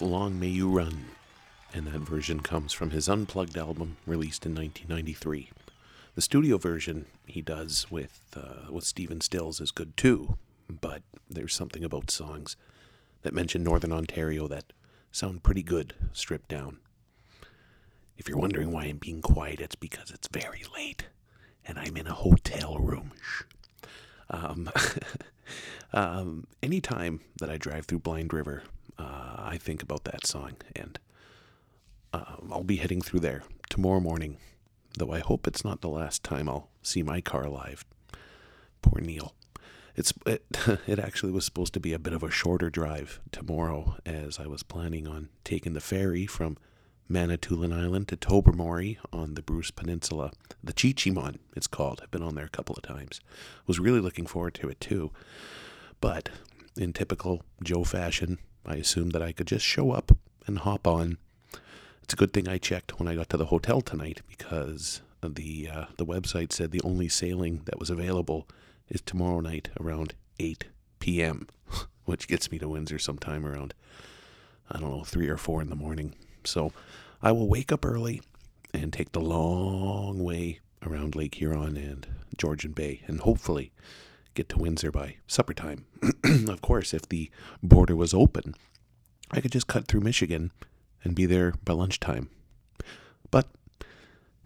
Long 0.00 0.38
May 0.38 0.48
You 0.48 0.68
Run, 0.68 1.06
and 1.74 1.86
that 1.86 2.00
version 2.00 2.40
comes 2.40 2.72
from 2.72 2.90
his 2.90 3.08
Unplugged 3.08 3.56
album 3.56 3.96
released 4.06 4.46
in 4.46 4.54
1993. 4.54 5.50
The 6.14 6.20
studio 6.20 6.58
version 6.58 7.06
he 7.26 7.42
does 7.42 7.90
with 7.90 8.20
uh, 8.36 8.70
with 8.70 8.84
Stephen 8.84 9.20
Stills 9.20 9.60
is 9.60 9.70
good 9.70 9.96
too, 9.96 10.36
but 10.68 11.02
there's 11.28 11.54
something 11.54 11.84
about 11.84 12.10
songs 12.10 12.56
that 13.22 13.34
mention 13.34 13.62
Northern 13.62 13.92
Ontario 13.92 14.46
that 14.48 14.72
sound 15.10 15.42
pretty 15.42 15.62
good 15.62 15.94
stripped 16.12 16.48
down. 16.48 16.78
If 18.16 18.28
you're 18.28 18.38
wondering 18.38 18.72
why 18.72 18.84
I'm 18.84 18.98
being 18.98 19.22
quiet, 19.22 19.60
it's 19.60 19.76
because 19.76 20.10
it's 20.10 20.28
very 20.28 20.64
late 20.76 21.06
and 21.66 21.78
I'm 21.78 21.96
in 21.96 22.06
a 22.06 22.14
hotel 22.14 22.78
room. 22.78 23.12
Um, 24.30 24.70
um, 25.92 26.46
anytime 26.62 27.20
that 27.38 27.50
I 27.50 27.56
drive 27.58 27.86
through 27.86 28.00
Blind 28.00 28.32
River, 28.32 28.62
uh, 28.98 29.36
I 29.38 29.58
think 29.58 29.82
about 29.82 30.04
that 30.04 30.26
song, 30.26 30.54
and 30.74 30.98
um, 32.12 32.50
I'll 32.52 32.64
be 32.64 32.76
heading 32.76 33.00
through 33.00 33.20
there 33.20 33.42
tomorrow 33.68 34.00
morning. 34.00 34.38
Though 34.96 35.12
I 35.12 35.20
hope 35.20 35.46
it's 35.46 35.64
not 35.64 35.80
the 35.80 35.88
last 35.88 36.24
time 36.24 36.48
I'll 36.48 36.68
see 36.82 37.02
my 37.02 37.20
car 37.20 37.44
alive. 37.44 37.84
Poor 38.82 39.00
Neil. 39.00 39.34
It's 39.94 40.12
it, 40.26 40.44
it 40.86 40.98
actually 40.98 41.32
was 41.32 41.44
supposed 41.44 41.74
to 41.74 41.80
be 41.80 41.92
a 41.92 41.98
bit 41.98 42.12
of 42.12 42.22
a 42.22 42.30
shorter 42.30 42.70
drive 42.70 43.20
tomorrow, 43.30 43.96
as 44.06 44.38
I 44.38 44.46
was 44.46 44.62
planning 44.62 45.06
on 45.06 45.28
taking 45.44 45.74
the 45.74 45.80
ferry 45.80 46.26
from 46.26 46.56
Manitoulin 47.08 47.72
Island 47.72 48.08
to 48.08 48.16
Tobermory 48.16 48.98
on 49.12 49.34
the 49.34 49.42
Bruce 49.42 49.70
Peninsula. 49.70 50.30
The 50.62 50.74
Chi-Cheemaun, 50.74 51.38
it's 51.56 51.66
called. 51.66 52.00
I've 52.02 52.10
been 52.10 52.22
on 52.22 52.34
there 52.34 52.44
a 52.44 52.50
couple 52.50 52.76
of 52.76 52.82
times. 52.82 53.20
Was 53.66 53.78
really 53.78 54.00
looking 54.00 54.26
forward 54.26 54.54
to 54.54 54.68
it 54.68 54.80
too. 54.80 55.10
But 56.00 56.28
in 56.76 56.92
typical 56.92 57.42
Joe 57.62 57.84
fashion, 57.84 58.38
I 58.64 58.76
assumed 58.76 59.12
that 59.12 59.22
I 59.22 59.32
could 59.32 59.46
just 59.46 59.64
show 59.64 59.92
up 59.92 60.16
and 60.46 60.58
hop 60.58 60.86
on. 60.86 61.18
It's 62.02 62.14
a 62.14 62.16
good 62.16 62.32
thing 62.32 62.48
I 62.48 62.58
checked 62.58 62.98
when 62.98 63.08
I 63.08 63.14
got 63.14 63.28
to 63.30 63.36
the 63.36 63.46
hotel 63.46 63.80
tonight 63.80 64.22
because 64.28 65.02
the 65.22 65.68
uh, 65.68 65.84
the 65.96 66.06
website 66.06 66.52
said 66.52 66.70
the 66.70 66.82
only 66.82 67.08
sailing 67.08 67.62
that 67.64 67.78
was 67.78 67.90
available 67.90 68.48
is 68.88 69.00
tomorrow 69.00 69.40
night 69.40 69.68
around 69.80 70.14
8 70.40 70.64
p.m., 71.00 71.48
which 72.04 72.28
gets 72.28 72.50
me 72.50 72.58
to 72.58 72.68
Windsor 72.68 72.98
sometime 72.98 73.44
around 73.44 73.74
I 74.70 74.78
don't 74.78 74.90
know 74.90 75.04
three 75.04 75.28
or 75.28 75.36
four 75.36 75.62
in 75.62 75.70
the 75.70 75.76
morning. 75.76 76.14
So 76.44 76.72
I 77.22 77.32
will 77.32 77.48
wake 77.48 77.72
up 77.72 77.84
early 77.84 78.22
and 78.72 78.92
take 78.92 79.12
the 79.12 79.20
long 79.20 80.22
way 80.22 80.60
around 80.86 81.16
Lake 81.16 81.36
Huron 81.36 81.76
and 81.76 82.06
Georgian 82.36 82.72
Bay 82.72 83.02
and 83.06 83.20
hopefully 83.20 83.72
get 84.38 84.48
to 84.48 84.58
Windsor 84.58 84.92
by 84.92 85.16
supper 85.26 85.52
time. 85.52 85.84
of 86.48 86.62
course, 86.62 86.94
if 86.94 87.08
the 87.08 87.28
border 87.60 87.96
was 87.96 88.14
open, 88.14 88.54
I 89.32 89.40
could 89.40 89.50
just 89.50 89.66
cut 89.66 89.88
through 89.88 90.02
Michigan 90.02 90.52
and 91.02 91.16
be 91.16 91.26
there 91.26 91.54
by 91.64 91.72
lunchtime. 91.72 92.30
But 93.32 93.48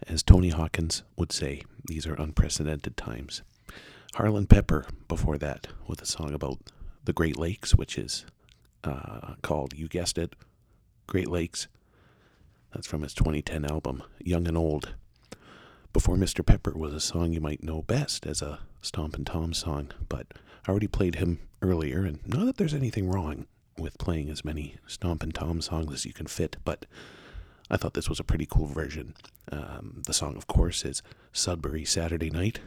as 0.07 0.23
Tony 0.23 0.49
Hawkins 0.49 1.03
would 1.15 1.31
say, 1.31 1.61
these 1.85 2.07
are 2.07 2.15
unprecedented 2.15 2.97
times. 2.97 3.43
Harlan 4.15 4.47
Pepper 4.47 4.87
before 5.07 5.37
that 5.37 5.67
with 5.87 6.01
a 6.01 6.07
song 6.07 6.33
about 6.33 6.57
the 7.03 7.13
Great 7.13 7.37
Lakes, 7.37 7.75
which 7.75 7.95
is 7.95 8.25
uh, 8.83 9.35
called, 9.43 9.77
you 9.77 9.87
guessed 9.87 10.17
it, 10.17 10.35
Great 11.05 11.29
Lakes. 11.29 11.67
That's 12.73 12.87
from 12.87 13.03
his 13.03 13.13
2010 13.13 13.63
album, 13.63 14.01
Young 14.19 14.47
and 14.47 14.57
Old. 14.57 14.95
Before 15.93 16.15
Mr. 16.15 16.43
Pepper 16.43 16.73
was 16.75 16.91
a 16.91 16.99
song 16.99 17.33
you 17.33 17.39
might 17.39 17.63
know 17.63 17.83
best 17.83 18.25
as 18.25 18.41
a 18.41 18.59
Stompin' 18.81 19.25
Tom 19.25 19.53
song, 19.53 19.91
but 20.09 20.25
I 20.65 20.71
already 20.71 20.87
played 20.87 21.15
him 21.15 21.39
earlier, 21.61 22.03
and 22.03 22.19
not 22.27 22.45
that 22.45 22.57
there's 22.57 22.73
anything 22.73 23.07
wrong 23.09 23.45
with 23.77 23.99
playing 23.99 24.29
as 24.31 24.43
many 24.43 24.77
Stompin' 24.87 25.31
Tom 25.31 25.61
songs 25.61 25.93
as 25.93 26.03
you 26.03 26.11
can 26.11 26.25
fit, 26.25 26.57
but 26.65 26.87
I 27.69 27.77
thought 27.77 27.93
this 27.93 28.09
was 28.09 28.19
a 28.19 28.23
pretty 28.23 28.47
cool 28.49 28.65
version. 28.65 29.13
Um, 29.51 30.01
the 30.07 30.13
song, 30.13 30.35
of 30.35 30.47
course, 30.47 30.83
is 30.83 31.03
Sudbury 31.31 31.85
Saturday 31.85 32.31
Night, 32.31 32.59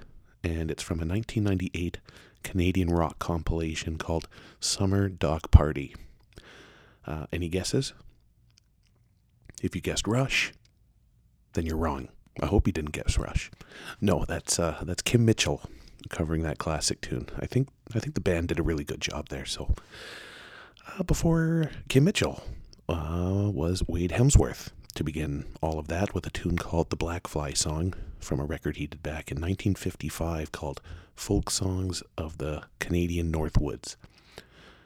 and 0.44 0.70
it's 0.70 0.82
from 0.82 1.00
a 1.00 1.06
1998 1.06 1.98
Canadian 2.44 2.90
rock 2.90 3.18
compilation 3.18 3.98
called 3.98 4.28
Summer 4.60 5.08
Dock 5.08 5.50
Party. 5.50 5.96
Uh, 7.04 7.26
any 7.32 7.48
guesses? 7.48 7.92
If 9.60 9.74
you 9.74 9.80
guessed 9.80 10.06
Rush, 10.06 10.52
then 11.54 11.66
you're 11.66 11.76
wrong. 11.76 12.08
I 12.40 12.46
hope 12.46 12.66
he 12.66 12.72
didn't 12.72 12.92
guess 12.92 13.18
Rush. 13.18 13.50
No, 14.00 14.24
that's 14.26 14.58
uh, 14.58 14.82
that's 14.82 15.02
Kim 15.02 15.24
Mitchell 15.24 15.62
covering 16.10 16.42
that 16.42 16.58
classic 16.58 17.00
tune. 17.00 17.28
I 17.38 17.46
think 17.46 17.68
I 17.94 17.98
think 17.98 18.14
the 18.14 18.20
band 18.20 18.48
did 18.48 18.58
a 18.58 18.62
really 18.62 18.84
good 18.84 19.00
job 19.00 19.28
there. 19.28 19.46
So 19.46 19.74
uh, 20.88 21.02
before 21.02 21.70
Kim 21.88 22.04
Mitchell 22.04 22.42
uh, 22.88 23.50
was 23.52 23.82
Wade 23.86 24.12
Hemsworth 24.12 24.70
to 24.94 25.04
begin 25.04 25.44
all 25.60 25.78
of 25.78 25.88
that 25.88 26.14
with 26.14 26.26
a 26.26 26.30
tune 26.30 26.56
called 26.56 26.90
the 26.90 26.96
Blackfly 26.96 27.56
Song 27.56 27.94
from 28.18 28.40
a 28.40 28.44
record 28.44 28.76
he 28.76 28.86
did 28.86 29.02
back 29.02 29.30
in 29.30 29.36
1955 29.36 30.52
called 30.52 30.80
Folk 31.14 31.50
Songs 31.50 32.02
of 32.16 32.38
the 32.38 32.62
Canadian 32.78 33.30
Northwoods. 33.32 33.96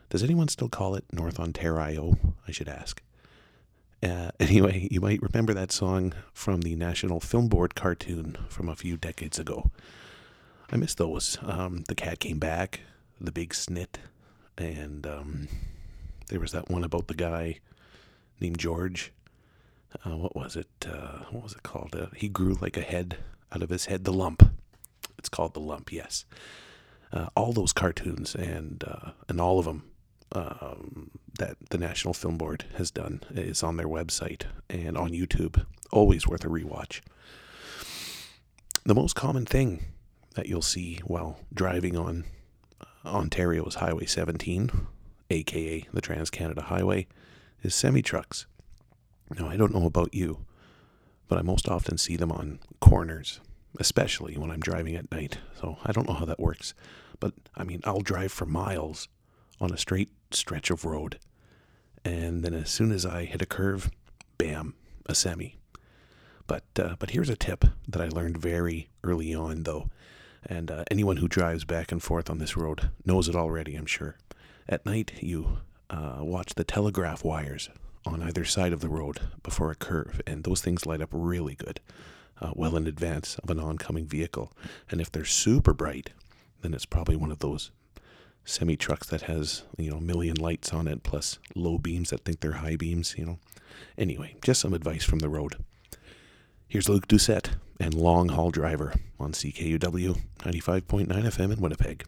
Does 0.08 0.24
anyone 0.24 0.48
still 0.48 0.68
call 0.68 0.96
it 0.96 1.04
North 1.12 1.38
Ontario? 1.38 2.16
I 2.46 2.50
should 2.50 2.68
ask. 2.68 3.00
Uh, 4.02 4.30
anyway, 4.40 4.88
you 4.90 5.00
might 5.00 5.22
remember 5.22 5.54
that 5.54 5.72
song 5.72 6.12
from 6.32 6.62
the 6.62 6.74
National 6.76 7.20
Film 7.20 7.48
Board 7.48 7.74
cartoon 7.74 8.36
from 8.48 8.68
a 8.68 8.76
few 8.76 8.96
decades 8.96 9.38
ago. 9.38 9.70
I 10.72 10.76
miss 10.76 10.94
those. 10.94 11.38
Um, 11.42 11.84
the 11.88 11.94
cat 11.94 12.20
came 12.20 12.38
back, 12.38 12.80
the 13.20 13.32
big 13.32 13.50
snit, 13.50 13.96
and 14.56 15.06
um, 15.06 15.48
there 16.28 16.40
was 16.40 16.52
that 16.52 16.70
one 16.70 16.84
about 16.84 17.08
the 17.08 17.14
guy 17.14 17.58
named 18.40 18.58
George. 18.58 19.12
Uh, 20.06 20.16
what 20.16 20.36
was 20.36 20.56
it? 20.56 20.68
Uh, 20.86 21.24
what 21.30 21.42
was 21.42 21.52
it 21.52 21.62
called? 21.62 21.96
Uh, 21.96 22.06
he 22.14 22.28
grew 22.28 22.54
like 22.60 22.76
a 22.76 22.82
head 22.82 23.18
out 23.52 23.62
of 23.62 23.70
his 23.70 23.86
head. 23.86 24.04
The 24.04 24.12
lump. 24.12 24.48
It's 25.18 25.28
called 25.28 25.54
the 25.54 25.60
lump. 25.60 25.92
Yes. 25.92 26.24
Uh, 27.12 27.26
all 27.34 27.52
those 27.52 27.72
cartoons 27.72 28.36
and 28.36 28.84
uh, 28.86 29.10
and 29.28 29.40
all 29.40 29.58
of 29.58 29.64
them 29.64 29.90
um, 30.32 31.10
that 31.38 31.56
the 31.70 31.78
National 31.78 32.14
Film 32.14 32.36
Board 32.36 32.64
has 32.76 32.90
done 32.90 33.22
is 33.30 33.62
on 33.62 33.76
their 33.76 33.88
website 33.88 34.44
and 34.68 34.96
on 34.96 35.10
YouTube. 35.10 35.64
Always 35.90 36.26
worth 36.26 36.44
a 36.44 36.48
rewatch. 36.48 37.00
The 38.84 38.94
most 38.94 39.14
common 39.14 39.46
thing 39.46 39.84
that 40.34 40.46
you'll 40.46 40.62
see 40.62 41.00
while 41.04 41.40
driving 41.52 41.96
on 41.96 42.24
uh, 42.80 43.08
Ontario's 43.08 43.76
Highway 43.76 44.06
17, 44.06 44.70
aka 45.30 45.86
the 45.92 46.00
Trans 46.00 46.30
Canada 46.30 46.62
Highway, 46.62 47.06
is 47.62 47.74
semi 47.74 48.02
trucks. 48.02 48.46
Now, 49.38 49.48
I 49.48 49.56
don't 49.56 49.74
know 49.74 49.86
about 49.86 50.14
you, 50.14 50.44
but 51.28 51.38
I 51.38 51.42
most 51.42 51.68
often 51.68 51.98
see 51.98 52.16
them 52.16 52.32
on 52.32 52.58
corners, 52.80 53.40
especially 53.78 54.36
when 54.36 54.50
I'm 54.50 54.60
driving 54.60 54.96
at 54.96 55.10
night. 55.12 55.38
So 55.60 55.78
I 55.84 55.92
don't 55.92 56.08
know 56.08 56.14
how 56.14 56.24
that 56.24 56.40
works. 56.40 56.74
But 57.20 57.34
I 57.56 57.64
mean, 57.64 57.80
I'll 57.84 58.00
drive 58.00 58.32
for 58.32 58.46
miles 58.46 59.08
on 59.60 59.72
a 59.72 59.76
straight 59.76 60.10
stretch 60.34 60.70
of 60.70 60.84
road. 60.84 61.18
And 62.04 62.42
then 62.42 62.54
as 62.54 62.70
soon 62.70 62.92
as 62.92 63.04
I 63.04 63.24
hit 63.24 63.42
a 63.42 63.46
curve, 63.46 63.90
bam, 64.38 64.74
a 65.06 65.14
semi. 65.14 65.56
But 66.46 66.64
uh, 66.78 66.96
but 66.98 67.10
here's 67.10 67.28
a 67.28 67.36
tip 67.36 67.64
that 67.86 68.02
I 68.02 68.08
learned 68.08 68.38
very 68.38 68.88
early 69.04 69.34
on, 69.34 69.62
though, 69.62 69.88
and 70.44 70.70
uh, 70.70 70.84
anyone 70.90 71.18
who 71.18 71.28
drives 71.28 71.64
back 71.64 71.92
and 71.92 72.02
forth 72.02 72.28
on 72.28 72.38
this 72.38 72.56
road 72.56 72.90
knows 73.04 73.28
it 73.28 73.36
already. 73.36 73.76
I'm 73.76 73.86
sure. 73.86 74.16
At 74.68 74.84
night, 74.86 75.12
you 75.20 75.58
uh, 75.90 76.18
watch 76.20 76.54
the 76.54 76.64
telegraph 76.64 77.22
wires 77.22 77.68
on 78.06 78.22
either 78.22 78.44
side 78.44 78.72
of 78.72 78.80
the 78.80 78.88
road 78.88 79.20
before 79.42 79.70
a 79.70 79.76
curve, 79.76 80.20
and 80.26 80.42
those 80.42 80.60
things 80.60 80.86
light 80.86 81.00
up 81.02 81.10
really 81.12 81.54
good, 81.54 81.80
uh, 82.40 82.52
well 82.54 82.76
in 82.76 82.86
advance 82.86 83.36
of 83.38 83.50
an 83.50 83.60
oncoming 83.60 84.06
vehicle. 84.06 84.52
And 84.90 85.00
if 85.00 85.12
they're 85.12 85.24
super 85.24 85.74
bright, 85.74 86.10
then 86.62 86.74
it's 86.74 86.86
probably 86.86 87.16
one 87.16 87.30
of 87.30 87.40
those 87.40 87.70
semi 88.44 88.76
trucks 88.76 89.06
that 89.08 89.22
has 89.22 89.64
you 89.76 89.90
know 89.90 89.98
a 89.98 90.00
million 90.00 90.36
lights 90.36 90.72
on 90.72 90.88
it 90.88 91.02
plus 91.02 91.38
low 91.54 91.78
beams 91.78 92.10
that 92.10 92.24
think 92.24 92.40
they're 92.40 92.52
high 92.52 92.76
beams 92.76 93.14
you 93.16 93.24
know. 93.24 93.38
Anyway 93.96 94.36
just 94.42 94.60
some 94.60 94.74
advice 94.74 95.04
from 95.04 95.20
the 95.20 95.28
road. 95.28 95.56
Here's 96.68 96.88
luke 96.88 97.08
doucette 97.08 97.54
and 97.78 97.94
long 97.94 98.28
haul 98.28 98.50
driver 98.50 98.94
on 99.18 99.32
ckuw 99.32 99.78
95.9 99.78 101.06
fm 101.06 101.52
in 101.52 101.60
winnipeg 101.60 102.04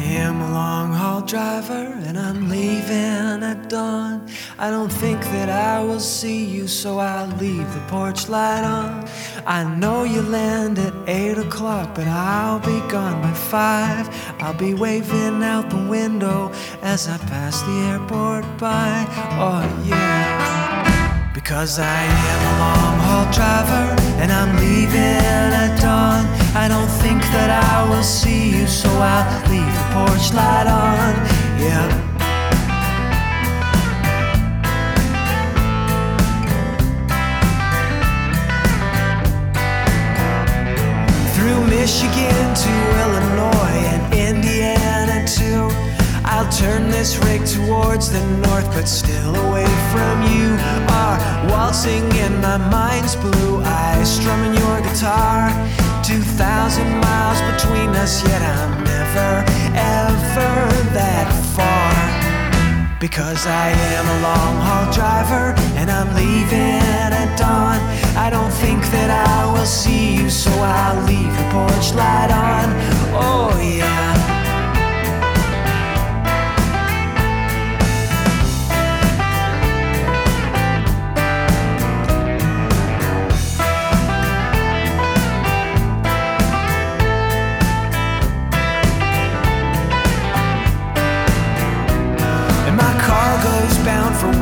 am 0.00 0.40
a 0.40 0.52
long 0.52 0.92
haul 0.92 1.22
driver 1.22 1.86
and 2.06 2.18
I'm 2.18 2.48
leaving 2.48 3.42
at 3.42 3.68
dawn. 3.68 4.26
I 4.58 4.70
don't 4.70 4.92
think 4.92 5.20
that 5.34 5.48
I 5.48 5.82
will 5.82 6.00
see 6.00 6.44
you, 6.44 6.66
so 6.66 6.98
I'll 6.98 7.34
leave 7.36 7.72
the 7.74 7.80
porch 7.88 8.28
light 8.28 8.64
on. 8.64 9.08
I 9.46 9.64
know 9.64 10.04
you 10.04 10.22
land 10.22 10.78
at 10.78 10.94
8 11.06 11.38
o'clock, 11.38 11.94
but 11.94 12.06
I'll 12.06 12.60
be 12.60 12.80
gone 12.90 13.22
by 13.22 13.32
5. 13.32 14.42
I'll 14.42 14.54
be 14.54 14.74
waving 14.74 15.42
out 15.42 15.70
the 15.70 15.84
window 15.88 16.50
as 16.82 17.08
I 17.08 17.16
pass 17.18 17.62
the 17.62 17.76
airport 17.92 18.44
by. 18.58 19.06
Oh, 19.38 19.62
yeah. 19.86 21.32
Because 21.32 21.78
I 21.78 22.02
am 22.32 22.40
a 22.50 22.54
long 22.64 22.89
haul 23.20 23.32
driver 23.32 23.86
and 24.20 24.30
I'm 24.32 24.56
leaving 24.56 25.20
at 25.62 25.80
dawn. 25.80 26.24
I 26.54 26.68
don't 26.68 26.92
think 27.02 27.22
that 27.34 27.50
I 27.50 27.88
will 27.88 28.02
see 28.02 28.50
you, 28.56 28.66
so 28.66 28.88
I'll 28.88 29.26
leave 29.50 29.72
the 29.78 29.86
porch 29.94 30.32
light 30.32 30.66
on. 30.66 31.14
Yeah. 31.58 31.88
through 41.34 41.60
Michigan 41.66 42.54
to 42.54 42.72
Illinois. 43.02 43.69
I'll 46.40 46.50
turn 46.50 46.88
this 46.88 47.18
rig 47.18 47.44
towards 47.44 48.10
the 48.10 48.24
north, 48.48 48.64
but 48.72 48.88
still 48.88 49.36
away 49.44 49.68
from 49.92 50.22
you. 50.32 50.56
Are 50.88 51.18
waltzing 51.50 52.10
in 52.16 52.40
my 52.40 52.56
mind's 52.56 53.14
blue 53.14 53.60
eyes, 53.62 54.08
strumming 54.08 54.54
your 54.54 54.80
guitar. 54.80 55.50
Two 56.02 56.22
thousand 56.40 56.88
miles 56.98 57.40
between 57.52 57.90
us, 57.90 58.24
yet 58.24 58.40
I'm 58.40 58.72
never, 58.82 59.44
ever 59.76 60.52
that 60.96 61.28
far. 61.52 61.92
Because 62.98 63.46
I 63.46 63.68
am 63.98 64.06
a 64.08 64.18
long 64.24 64.54
haul 64.64 64.92
driver 64.94 65.52
and 65.76 65.90
I'm 65.90 66.08
leaving 66.14 66.80
at 66.80 67.36
dawn. 67.36 67.80
I 68.16 68.30
don't 68.30 68.52
think 68.64 68.80
that 68.96 69.10
I 69.10 69.52
will 69.52 69.66
see 69.66 70.16
you, 70.16 70.30
so 70.30 70.50
I'll 70.50 71.04
leave 71.04 71.36
the 71.36 71.46
porch 71.52 71.92
light 71.92 72.32
on. 72.32 72.72
Oh, 73.12 73.60
yeah. 73.60 74.09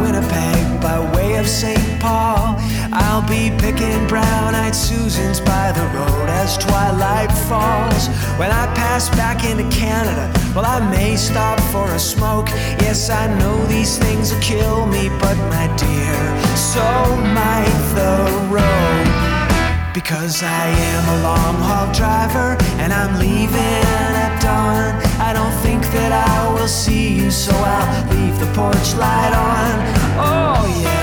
Winnipeg 0.08 0.80
by 0.80 0.98
way 1.14 1.36
of 1.36 1.46
St. 1.46 2.00
Paul. 2.00 2.56
I'll 2.92 3.28
be 3.28 3.50
picking 3.58 4.06
brown 4.06 4.54
eyed 4.54 4.74
Susans 4.74 5.38
by 5.38 5.70
the 5.72 5.84
road 5.96 6.28
as 6.30 6.56
twilight 6.56 7.30
falls. 7.46 8.08
When 8.40 8.50
I 8.50 8.64
pass 8.74 9.10
back 9.10 9.44
into 9.44 9.68
Canada, 9.68 10.32
well, 10.54 10.64
I 10.64 10.80
may 10.90 11.14
stop 11.16 11.60
for 11.72 11.86
a 11.92 11.98
smoke. 11.98 12.48
Yes, 12.80 13.10
I 13.10 13.26
know 13.38 13.66
these 13.66 13.98
things 13.98 14.32
will 14.32 14.40
kill 14.40 14.86
me, 14.86 15.10
but 15.20 15.36
my 15.52 15.66
dear, 15.76 16.18
so 16.56 16.88
might 17.36 17.78
the 17.98 18.16
road. 18.56 19.08
Because 19.92 20.42
I 20.42 20.68
am 20.92 21.04
a 21.18 21.22
long 21.22 21.54
haul 21.68 21.92
driver 21.92 22.56
and 22.80 22.94
I'm 22.94 23.18
leaving 23.18 24.17
at. 24.48 24.94
I 25.20 25.32
don't 25.32 25.56
think 25.62 25.82
that 25.92 26.12
I 26.12 26.52
will 26.54 26.68
see 26.68 27.14
you, 27.20 27.30
so 27.30 27.52
I'll 27.52 28.06
leave 28.14 28.38
the 28.38 28.50
porch 28.54 28.94
light 28.94 29.34
on. 29.34 29.72
Oh, 30.18 30.64
yeah. 30.82 30.96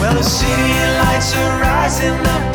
Well, 0.00 0.14
the 0.14 0.22
city 0.22 0.72
lights 1.00 1.34
are 1.36 1.60
rising 1.60 2.26
up 2.34 2.47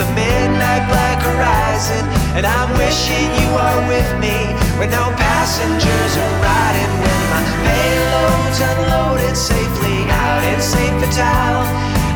horizon. 1.73 2.05
And 2.37 2.45
I'm 2.45 2.69
wishing 2.77 3.27
you 3.41 3.49
are 3.57 3.79
with 3.87 4.09
me 4.19 4.37
when 4.77 4.89
no 4.89 5.11
passengers 5.17 6.13
are 6.17 6.35
riding. 6.41 6.91
When 7.01 7.21
my 7.33 7.43
payload's 7.65 8.59
unloaded 8.61 9.35
safely 9.35 10.05
out 10.09 10.43
in 10.53 10.61
St. 10.61 10.93
Vital, 11.01 11.65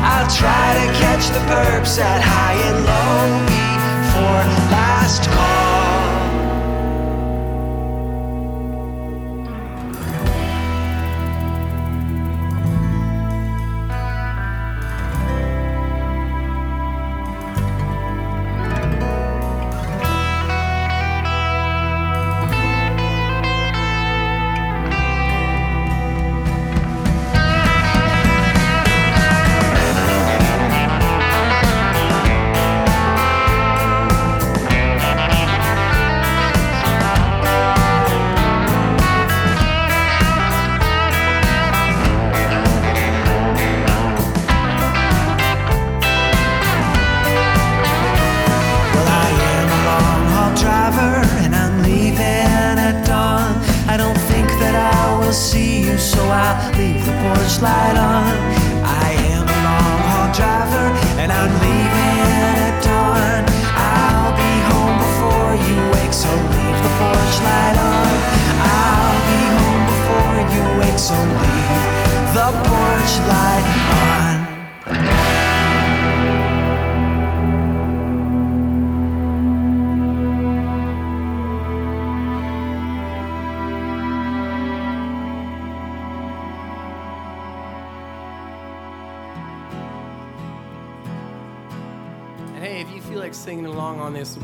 I'll 0.02 0.30
try 0.30 0.66
to 0.80 0.86
catch 1.02 1.28
the 1.28 1.42
perps 1.50 1.98
at 1.98 2.20
high 2.22 2.58
and 2.68 2.78
low 2.86 3.18
before 3.46 4.44
last 4.70 5.28
call. 5.30 5.77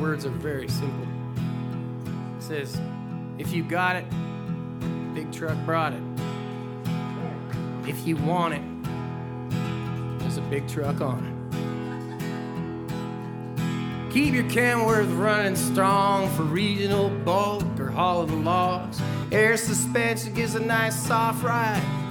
Words 0.05 0.27
are 0.27 0.31
very 0.31 0.69
simple. 0.69 1.09
It 2.37 2.43
says, 2.43 2.79
If 3.39 3.55
you 3.55 3.65
got 3.65 3.97
it, 3.97 4.05
big 5.15 5.33
truck 5.33 5.57
brought 5.65 5.95
it. 5.95 6.03
If 7.89 8.07
you 8.07 8.17
want 8.17 8.53
it, 8.53 8.63
there's 10.19 10.37
a 10.37 10.43
big 10.43 10.69
truck 10.69 11.01
on 11.01 11.25
it. 11.25 11.33
Keep 14.13 14.35
your 14.35 14.45
Kenworth 14.45 15.11
running 15.19 15.57
strong 15.57 16.29
for 16.37 16.43
regional 16.43 17.09
bulk 17.09 17.65
or 17.81 17.89
haul 17.89 18.21
of 18.21 18.31
the 18.31 18.37
logs. 18.37 19.01
Air 19.33 19.57
suspension 19.57 20.35
gives 20.35 20.55
a 20.55 20.61
nice 20.61 21.03
soft 21.03 21.43
ride. 21.43 22.04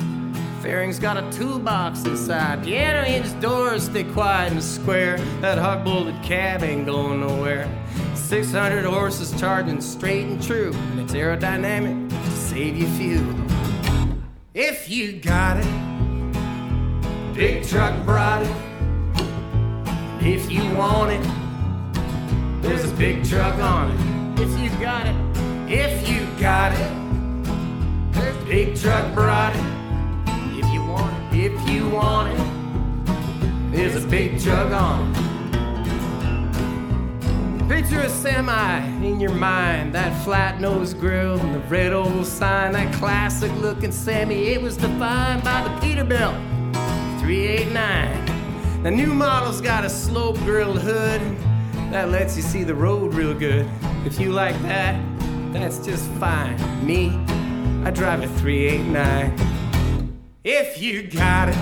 Fairing's 0.64 0.98
got 0.98 1.18
a 1.18 1.30
toolbox 1.38 2.06
inside. 2.06 2.64
Piano 2.64 3.04
hinge 3.04 3.38
doors 3.42 3.84
stay 3.84 4.06
quiet 4.06 4.54
and 4.54 4.64
square. 4.64 5.18
That 5.42 5.58
hot 5.58 5.84
bolted 5.84 6.16
cab 6.24 6.64
ain't 6.64 6.86
going 6.86 7.20
nowhere. 7.20 7.68
600 8.16 8.86
horses 8.86 9.38
charging 9.38 9.82
straight 9.82 10.24
and 10.26 10.42
true. 10.42 10.72
And 10.74 11.02
it's 11.02 11.12
aerodynamic 11.12 12.10
to 12.10 12.32
save 12.32 12.78
you 12.78 12.88
fuel. 12.96 13.36
If 14.54 14.90
you 14.90 15.20
got 15.20 15.58
it, 15.58 15.66
big 17.34 17.68
truck 17.68 18.02
brought 18.06 18.44
it. 18.44 18.56
If 20.26 20.50
you 20.50 20.64
want 20.76 21.12
it, 21.12 22.62
there's 22.62 22.90
a 22.90 22.96
big 22.96 23.26
truck 23.26 23.56
on 23.56 23.92
it. 23.92 24.40
If 24.40 24.58
you 24.62 24.70
got 24.80 25.08
it, 25.08 25.16
if 25.70 26.08
you 26.08 26.26
got 26.40 26.72
it, 26.72 28.46
big 28.48 28.78
truck 28.78 29.14
brought 29.14 29.54
it. 29.54 29.73
If 31.34 31.70
you 31.70 31.90
want 31.90 32.32
it, 32.32 32.38
there's 33.72 34.04
a 34.04 34.08
big 34.08 34.40
truck 34.40 34.72
on 34.72 35.12
it. 35.12 35.24
Picture 37.68 38.02
a 38.02 38.10
semi 38.10 38.86
in 39.04 39.20
your 39.20 39.34
mind, 39.34 39.96
that 39.96 40.24
flat 40.24 40.62
nose 40.62 40.94
grill 40.94 41.40
and 41.40 41.56
the 41.56 41.60
red 41.62 41.92
oval 41.92 42.24
sign, 42.24 42.74
that 42.74 42.94
classic 42.94 43.52
looking 43.56 43.92
Sammy. 43.92 44.50
It 44.50 44.62
was 44.62 44.78
defined 44.78 45.44
by 45.44 45.64
the 45.64 45.70
Peterbilt 45.80 46.36
389. 47.20 48.84
The 48.84 48.92
new 48.92 49.14
model's 49.14 49.60
got 49.60 49.84
a 49.84 49.90
slope 49.90 50.38
grilled 50.40 50.80
hood 50.82 51.22
that 51.92 52.10
lets 52.10 52.36
you 52.36 52.44
see 52.44 52.64
the 52.64 52.76
road 52.76 53.16
real 53.16 53.34
good. 53.34 53.68
If 54.06 54.20
you 54.20 54.32
like 54.34 54.62
that, 54.64 55.02
that's 55.52 55.84
just 55.84 56.08
fine. 56.12 56.58
Me, 56.86 57.10
I 57.86 57.92
drive 57.92 58.22
a 58.22 58.28
389. 58.40 59.53
If 60.46 60.82
you 60.82 61.04
got 61.04 61.48
it, 61.48 61.56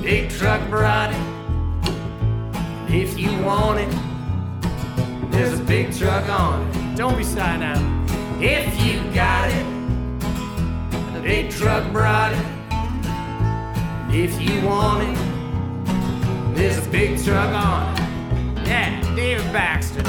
big 0.00 0.30
truck 0.30 0.64
brought 0.70 1.10
it. 1.10 1.20
If 2.94 3.18
you 3.18 3.36
want 3.42 3.80
it, 3.80 3.90
there's 5.32 5.58
a 5.58 5.62
big 5.64 5.92
truck 5.92 6.28
on 6.28 6.64
it. 6.68 6.96
Don't 6.96 7.18
be 7.18 7.24
shy 7.24 7.56
now. 7.56 7.74
If 8.40 8.72
you 8.84 9.02
got 9.12 9.50
it, 9.50 11.22
big 11.24 11.50
truck 11.50 11.92
brought 11.92 12.32
it. 12.34 12.46
If 14.14 14.40
you 14.40 14.64
want 14.64 15.02
it, 15.02 15.18
there's 16.54 16.78
a 16.78 16.88
big 16.88 17.20
truck 17.24 17.52
on 17.52 17.94
it. 17.94 18.00
Yeah, 18.68 19.14
David 19.16 19.52
Baxter. 19.52 20.04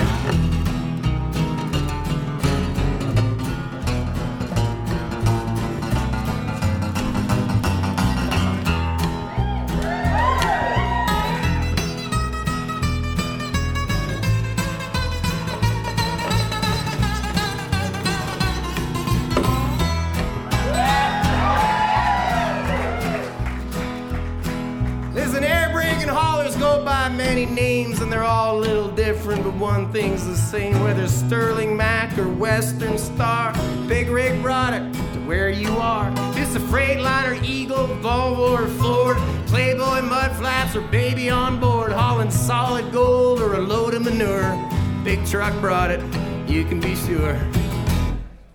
But 29.50 29.58
one 29.58 29.92
thing's 29.92 30.28
the 30.28 30.36
same. 30.36 30.80
Whether 30.84 31.08
Sterling 31.08 31.76
Mack 31.76 32.16
or 32.20 32.30
Western 32.30 33.00
Star, 33.00 33.52
Big 33.88 34.08
Rig 34.08 34.40
brought 34.44 34.76
it 34.76 34.94
to 34.94 35.20
where 35.26 35.50
you 35.50 35.70
are. 35.78 36.14
It's 36.38 36.54
a 36.54 36.60
Freightliner, 36.60 37.44
Eagle, 37.44 37.88
Volvo, 37.88 38.52
or 38.52 38.68
Ford, 38.68 39.18
Playboy, 39.48 40.04
Mud 40.04 40.36
Flaps, 40.36 40.76
or 40.76 40.82
Baby 40.82 41.32
on 41.32 41.60
board, 41.60 41.92
hauling 41.92 42.30
solid 42.30 42.92
gold 42.92 43.42
or 43.42 43.56
a 43.56 43.60
load 43.60 43.96
of 43.96 44.04
manure. 44.04 44.56
Big 45.04 45.26
truck 45.26 45.60
brought 45.60 45.90
it, 45.90 46.00
you 46.48 46.64
can 46.64 46.80
be 46.80 46.96
sure. 46.96 47.36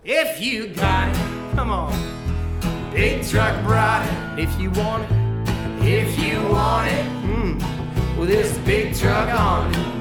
If 0.05 0.39
you 0.39 0.67
got 0.67 1.09
it, 1.09 1.55
come 1.55 1.71
on. 1.71 1.91
Big 2.93 3.27
truck 3.27 3.61
brought 3.65 4.07
it, 4.07 4.47
if 4.47 4.61
you 4.61 4.71
want 4.71 5.03
it. 5.03 5.85
If 5.85 6.17
you 6.17 6.41
want 6.47 6.89
it, 6.89 7.05
mm, 7.25 8.15
well, 8.15 8.27
there's 8.27 8.55
a 8.55 8.61
big 8.61 8.95
truck 8.95 9.27
on 9.37 9.75
it. 9.75 9.94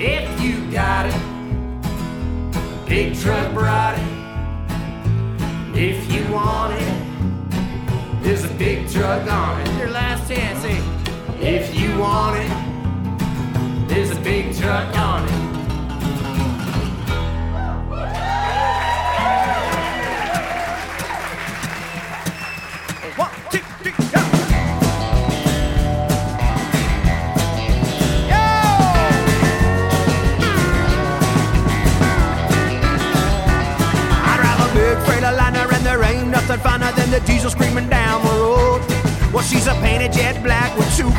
If 0.00 0.40
you 0.40 0.70
got 0.70 1.06
it, 1.06 2.88
big 2.88 3.18
truck 3.18 3.52
brought 3.52 3.98
it. 3.98 4.18
If 5.76 6.12
you 6.12 6.32
want 6.32 6.80
it, 6.80 8.22
there's 8.22 8.44
a 8.44 8.54
big 8.54 8.88
truck 8.88 9.28
on 9.28 9.60
it. 9.60 9.76
Your 9.76 9.90
last 9.90 10.30
chance, 10.30 10.60
say, 10.60 10.80
if 11.40 11.74
you 11.74 11.98
want 11.98 12.38
it, 12.38 13.88
there's 13.88 14.12
a 14.12 14.20
big 14.20 14.56
truck 14.56 14.96
on 14.96 15.24
it. 15.24 15.47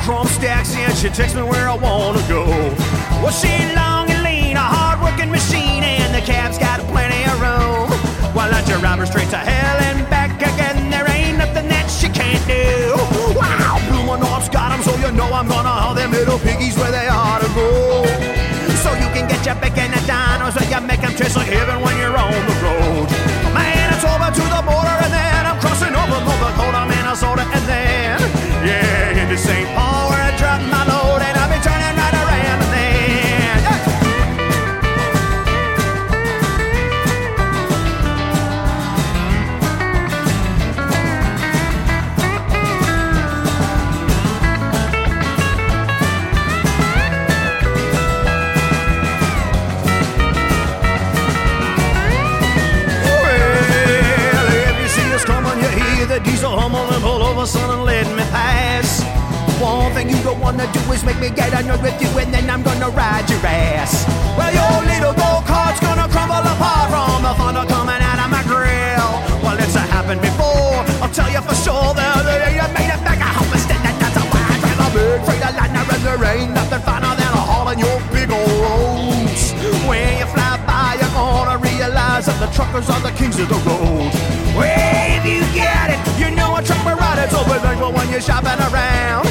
Chrome 0.09 0.25
stacks 0.25 0.75
and 0.75 0.97
she 0.97 1.07
takes 1.09 1.35
me 1.35 1.43
where 1.43 1.69
I 1.69 1.75
wanna 1.75 2.25
go. 2.27 2.41
Well, 3.21 3.29
she 3.29 3.53
long 3.77 4.09
and 4.09 4.23
lean, 4.23 4.57
a 4.57 4.67
hard-working 4.75 5.29
machine, 5.29 5.83
and 5.83 6.09
the 6.17 6.21
cab's 6.25 6.57
got 6.57 6.79
plenty 6.89 7.21
of 7.29 7.37
room. 7.37 7.87
Well, 8.33 8.49
I 8.49 8.59
drive 8.65 8.97
her 8.97 9.05
straight 9.05 9.29
to 9.29 9.37
hell 9.37 9.77
and 9.85 10.09
back 10.09 10.41
again. 10.41 10.89
There 10.89 11.07
ain't 11.11 11.37
nothing 11.37 11.67
that 11.69 11.85
she 11.97 12.09
can't 12.09 12.41
do. 12.49 12.97
Wow, 13.37 13.77
blue 13.87 14.07
one 14.07 14.23
off 14.23 14.51
got 14.51 14.71
'em, 14.71 14.81
so 14.81 14.95
you 14.97 15.11
know 15.11 15.29
I'm 15.31 15.47
gonna 15.47 15.69
haul 15.69 15.93
them 15.93 16.11
little 16.11 16.39
piggies 16.39 16.75
where 16.75 16.91
they 16.97 17.07
ought 17.07 17.41
to 17.45 17.49
go. 17.53 17.69
So 18.83 18.89
you 19.03 19.09
can 19.13 19.27
get 19.27 19.45
your 19.45 19.57
bacon 19.61 19.93
at 19.93 20.05
dinos 20.09 20.55
where 20.57 20.69
you 20.73 20.81
make 20.87 21.01
them 21.01 21.13
taste 21.21 21.37
like 21.37 21.51
heaven 21.53 21.81
when 21.85 21.98
make 61.09 61.19
me 61.19 61.29
get 61.35 61.51
annoyed 61.57 61.81
with 61.81 61.97
you, 62.01 62.09
and 62.21 62.31
then 62.31 62.49
I'm 62.49 62.61
gonna 62.61 62.89
ride 62.89 63.27
your 63.29 63.41
ass. 63.41 64.05
Well, 64.37 64.53
your 64.53 64.75
little 64.85 65.13
go 65.17 65.41
kart's 65.49 65.79
gonna 65.81 66.07
crumble 66.13 66.45
apart 66.53 66.87
from 66.93 67.23
the 67.25 67.33
thunder 67.33 67.65
coming 67.65 68.01
out 68.09 68.19
of 68.23 68.29
my 68.29 68.43
grill. 68.45 69.09
Well, 69.41 69.57
it's 69.57 69.73
a 69.73 69.83
happened 69.95 70.21
before. 70.21 70.85
I'll 71.01 71.09
tell 71.09 71.29
you 71.35 71.41
for 71.41 71.55
sure 71.65 71.93
that 71.97 72.25
ain't 72.29 72.73
made 72.77 72.93
it 72.93 73.01
back. 73.01 73.19
I 73.29 73.31
hope 73.37 73.49
it's 73.57 73.65
that 73.65 73.81
that's 74.01 74.17
a 74.21 74.25
wide 74.33 74.61
drive 74.61 74.81
a 74.85 74.89
big 74.93 75.19
freighter 75.25 75.53
liner, 75.57 75.85
and 75.93 76.03
there 76.05 76.23
ain't 76.29 76.53
nothing 76.53 76.81
finer 76.85 77.13
than 77.19 77.31
a 77.41 77.43
hauling 77.49 77.79
your 77.79 77.97
big 78.13 78.29
old 78.29 78.53
roads. 78.63 79.43
When 79.89 80.13
you 80.21 80.27
fly 80.29 80.61
by, 80.69 81.01
you're 81.01 81.15
gonna 81.17 81.57
realize 81.57 82.25
that 82.29 82.37
the 82.37 82.49
truckers 82.53 82.87
are 82.93 83.01
the 83.01 83.13
kings 83.17 83.39
of 83.41 83.49
the 83.49 83.59
road. 83.65 84.13
Well, 84.53 85.09
if 85.17 85.25
you 85.25 85.41
get 85.57 85.89
it, 85.95 85.99
you 86.21 86.29
know 86.37 86.53
a 86.59 86.61
trucker 86.61 86.95
ride 87.01 87.17
it's 87.25 87.33
over 87.33 87.57
thankful 87.65 87.93
when 87.97 88.07
you're 88.13 88.21
shopping 88.21 88.61
around. 88.69 89.28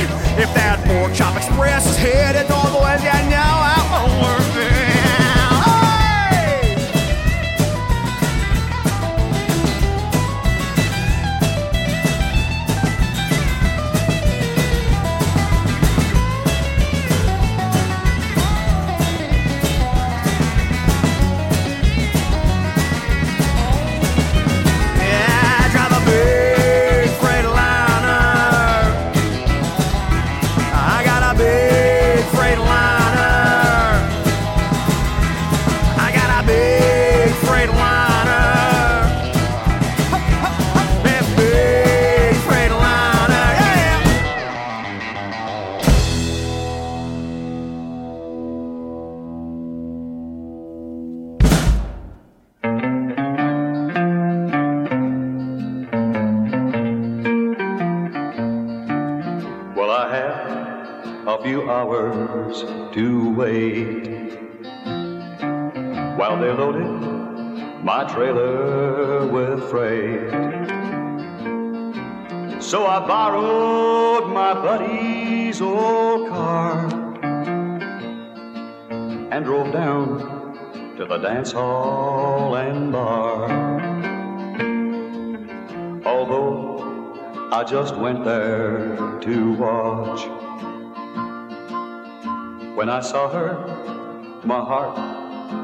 Express 1.38 1.86
is 1.86 1.96
headed 1.96 2.48
northwest, 2.50 2.77
trailer 68.18 69.28
with 69.28 69.70
freight. 69.70 70.32
So 72.60 72.84
I 72.84 72.98
borrowed 73.06 74.32
my 74.32 74.54
buddy's 74.54 75.60
old 75.62 76.28
car 76.28 76.86
and 79.30 79.44
drove 79.44 79.72
down 79.72 80.96
to 80.96 81.04
the 81.04 81.18
dance 81.18 81.52
hall 81.52 82.56
and 82.56 82.90
bar. 82.90 83.48
Although 86.04 87.52
I 87.52 87.62
just 87.62 87.94
went 87.94 88.24
there 88.24 88.96
to 89.20 89.52
watch. 89.52 90.22
When 92.76 92.88
I 92.90 93.00
saw 93.00 93.30
her, 93.30 94.42
my 94.44 94.58
heart 94.58 94.98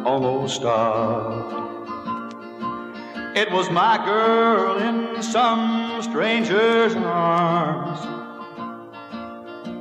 almost 0.06 0.54
stopped. 0.54 1.73
It 3.36 3.50
was 3.50 3.68
my 3.68 3.96
girl 4.04 4.78
in 4.78 5.20
some 5.20 6.00
stranger's 6.02 6.94
arms, 6.94 7.98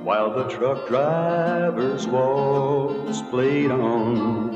while 0.04 0.34
the 0.34 0.45
truck 0.49 0.88
driver's 0.88 2.08
waltz 2.08 3.22
played 3.30 3.70
on. 3.70 4.51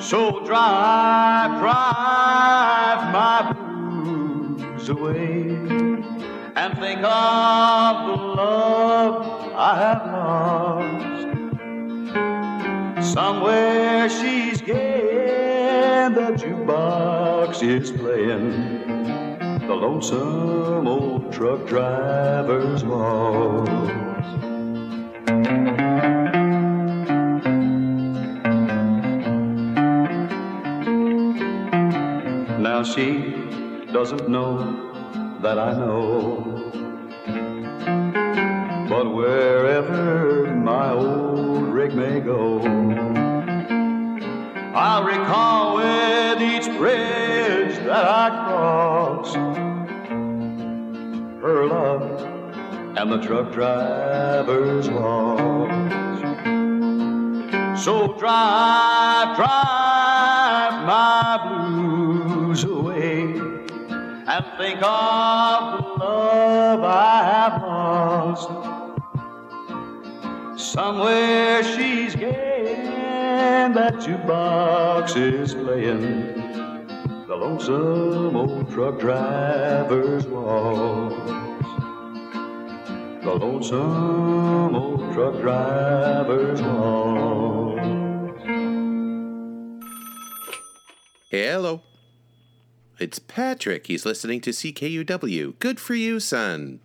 So 0.00 0.44
drive, 0.46 1.58
drive 1.58 3.12
my 3.12 3.52
blues 3.52 4.88
away, 4.88 5.48
and 6.54 6.78
think 6.78 7.02
of 7.02 8.06
the 8.06 8.16
love 8.22 9.26
I 9.56 9.76
have 9.78 10.06
lost. 10.12 11.24
Somewhere 13.12 13.74
gay, 14.08 14.43
and 16.04 16.16
the 16.16 16.32
jukebox 16.32 17.62
is 17.62 17.90
playing 17.90 18.50
the 19.66 19.74
lonesome 19.74 20.86
old 20.86 21.32
truck 21.32 21.66
driver's 21.66 22.84
waltz. 22.84 23.70
Now 32.58 32.82
she 32.82 33.06
doesn't 33.90 34.28
know 34.28 35.38
that 35.40 35.58
I 35.58 35.72
know. 35.72 36.70
But 38.90 39.14
wherever 39.14 40.54
my 40.54 40.90
old 40.90 41.68
rig 41.68 41.94
may 41.94 42.20
go, 42.20 43.13
I'll 44.76 45.04
recall 45.04 45.76
with 45.76 46.42
each 46.42 46.66
bridge 46.76 47.76
that 47.86 48.04
I 48.08 48.28
cross 48.44 49.32
her 51.40 51.66
love 51.66 52.20
and 52.98 53.12
the 53.12 53.18
truck 53.18 53.52
driver's 53.52 54.90
waltz. 54.90 55.72
So 57.84 58.14
drive, 58.18 59.36
drive 59.36 60.84
my 60.84 61.38
blues 61.46 62.64
away 62.64 63.38
and 64.26 64.44
think 64.58 64.82
of 64.82 65.78
the 65.78 66.04
love 66.04 66.82
I 66.82 67.22
have 67.22 67.62
lost. 67.62 68.48
Somewhere 70.60 71.62
she's 71.62 72.16
gay 72.16 72.43
and 73.54 73.76
that 73.76 73.94
jukebox 73.94 75.16
is 75.16 75.54
playing 75.54 76.00
the 77.28 77.36
lonesome 77.36 78.36
old 78.36 78.68
truck 78.72 78.98
driver's 78.98 80.26
waltz. 80.26 81.14
The 83.24 83.32
lonesome 83.32 84.74
old 84.74 85.12
truck 85.14 85.34
driver's 85.40 86.60
waltz. 86.62 87.80
Hello. 91.30 91.82
It's 92.98 93.20
Patrick. 93.20 93.86
He's 93.86 94.04
listening 94.04 94.40
to 94.42 94.50
CKUW. 94.50 95.58
Good 95.60 95.78
for 95.78 95.94
you, 95.94 96.18
son. 96.18 96.80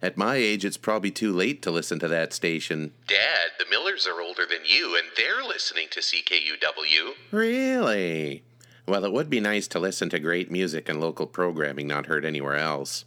At 0.00 0.16
my 0.16 0.36
age, 0.36 0.64
it's 0.64 0.76
probably 0.76 1.10
too 1.10 1.32
late 1.32 1.60
to 1.62 1.72
listen 1.72 1.98
to 1.98 2.08
that 2.08 2.32
station. 2.32 2.92
Dad, 3.08 3.50
the 3.58 3.66
Millers 3.68 4.06
are 4.06 4.20
older 4.20 4.46
than 4.48 4.64
you, 4.64 4.96
and 4.96 5.08
they're 5.16 5.42
listening 5.42 5.88
to 5.90 6.00
CKUW. 6.00 7.14
Really? 7.32 8.44
Well, 8.86 9.04
it 9.04 9.12
would 9.12 9.28
be 9.28 9.40
nice 9.40 9.66
to 9.68 9.80
listen 9.80 10.08
to 10.10 10.20
great 10.20 10.50
music 10.50 10.88
and 10.88 11.00
local 11.00 11.26
programming 11.26 11.88
not 11.88 12.06
heard 12.06 12.24
anywhere 12.24 12.56
else. 12.56 13.04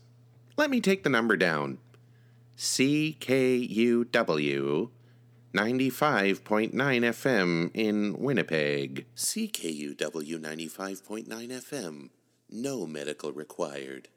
Let 0.57 0.69
me 0.69 0.81
take 0.81 1.03
the 1.03 1.09
number 1.09 1.37
down 1.37 1.77
CKUW 2.57 4.09
95.9 5.53 6.71
FM 6.73 7.71
in 7.73 8.15
Winnipeg. 8.19 9.05
CKUW 9.15 9.95
95.9 9.95 11.27
FM. 11.27 12.09
No 12.49 12.85
medical 12.85 13.31
required. 13.31 14.09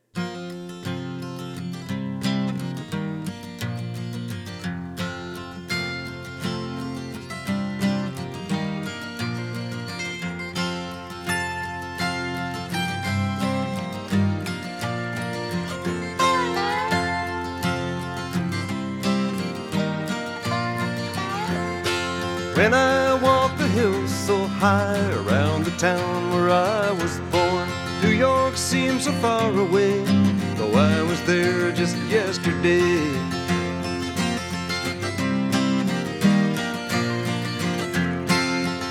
Town 25.84 26.32
where 26.32 26.48
I 26.48 26.92
was 26.92 27.20
born, 27.30 27.68
New 28.02 28.16
York 28.26 28.56
seems 28.56 29.04
so 29.04 29.12
far 29.24 29.50
away, 29.66 30.02
though 30.56 30.72
I 30.72 31.02
was 31.02 31.20
there 31.24 31.72
just 31.72 31.96
yesterday. 32.08 33.02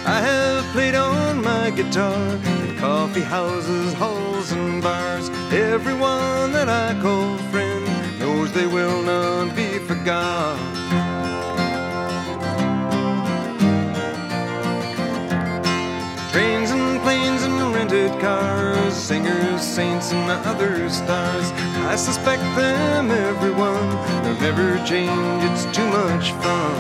I 0.06 0.18
have 0.30 0.64
played 0.76 0.94
on 0.94 1.42
my 1.42 1.72
guitar 1.72 2.26
in 2.52 2.78
coffee 2.78 3.28
houses, 3.38 3.94
halls, 3.94 4.52
and 4.52 4.84
bars. 4.84 5.30
Everyone 5.52 6.52
that 6.58 6.70
I 6.70 6.90
call 7.02 7.40
friend 7.52 7.86
knows 8.20 8.52
they 8.52 8.68
will 8.68 9.02
not 9.02 9.56
be 9.56 9.80
forgot. 9.90 10.73
Cars, 18.24 18.94
singers, 18.94 19.62
saints, 19.62 20.14
and 20.14 20.32
other 20.48 20.90
stars. 20.90 21.52
I 21.92 21.96
suspect 21.98 22.42
them, 22.56 23.12
everyone. 23.12 23.90
They'll 24.24 24.40
never 24.40 24.78
change, 24.86 25.44
it's 25.50 25.66
too 25.76 25.86
much 26.00 26.32
fun. 26.44 26.76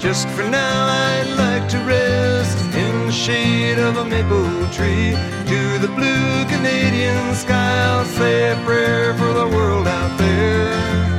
Just 0.00 0.26
for 0.30 0.42
now, 0.50 0.78
I'd 1.10 1.30
like 1.44 1.68
to 1.74 1.78
rest 1.94 2.58
in 2.74 3.06
the 3.06 3.12
shade 3.12 3.78
of 3.78 3.98
a 3.98 4.04
maple 4.04 4.50
tree. 4.76 5.12
To 5.52 5.60
the 5.84 5.92
blue 5.98 6.44
Canadian 6.52 7.34
sky, 7.36 7.74
I'll 7.90 8.04
say 8.04 8.50
a 8.50 8.56
prayer 8.64 9.14
for 9.14 9.32
the 9.32 9.46
world 9.46 9.86
out 9.86 10.18
there. 10.18 11.17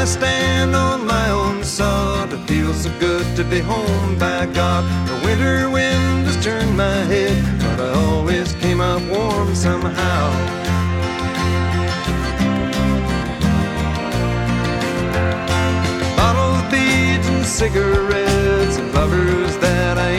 I 0.00 0.06
stand 0.06 0.74
on 0.74 1.06
my 1.06 1.28
own 1.28 1.62
sod, 1.62 2.32
it 2.32 2.38
feels 2.48 2.84
so 2.84 2.90
good 2.98 3.36
to 3.36 3.44
be 3.44 3.58
home 3.60 4.18
by 4.18 4.46
God. 4.46 4.82
The 5.06 5.26
winter 5.26 5.68
wind 5.68 6.26
has 6.26 6.42
turned 6.42 6.74
my 6.74 7.00
head, 7.12 7.36
but 7.60 7.80
I 7.80 7.92
always 8.06 8.54
came 8.54 8.80
up 8.80 9.02
warm 9.10 9.54
somehow. 9.54 10.56
Cigarettes, 17.44 18.78
and 18.78 18.94
lovers 18.94 19.58
that 19.58 19.98
I 19.98 20.09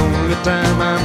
only 0.00 0.34
time 0.42 0.80
I'm 0.80 0.99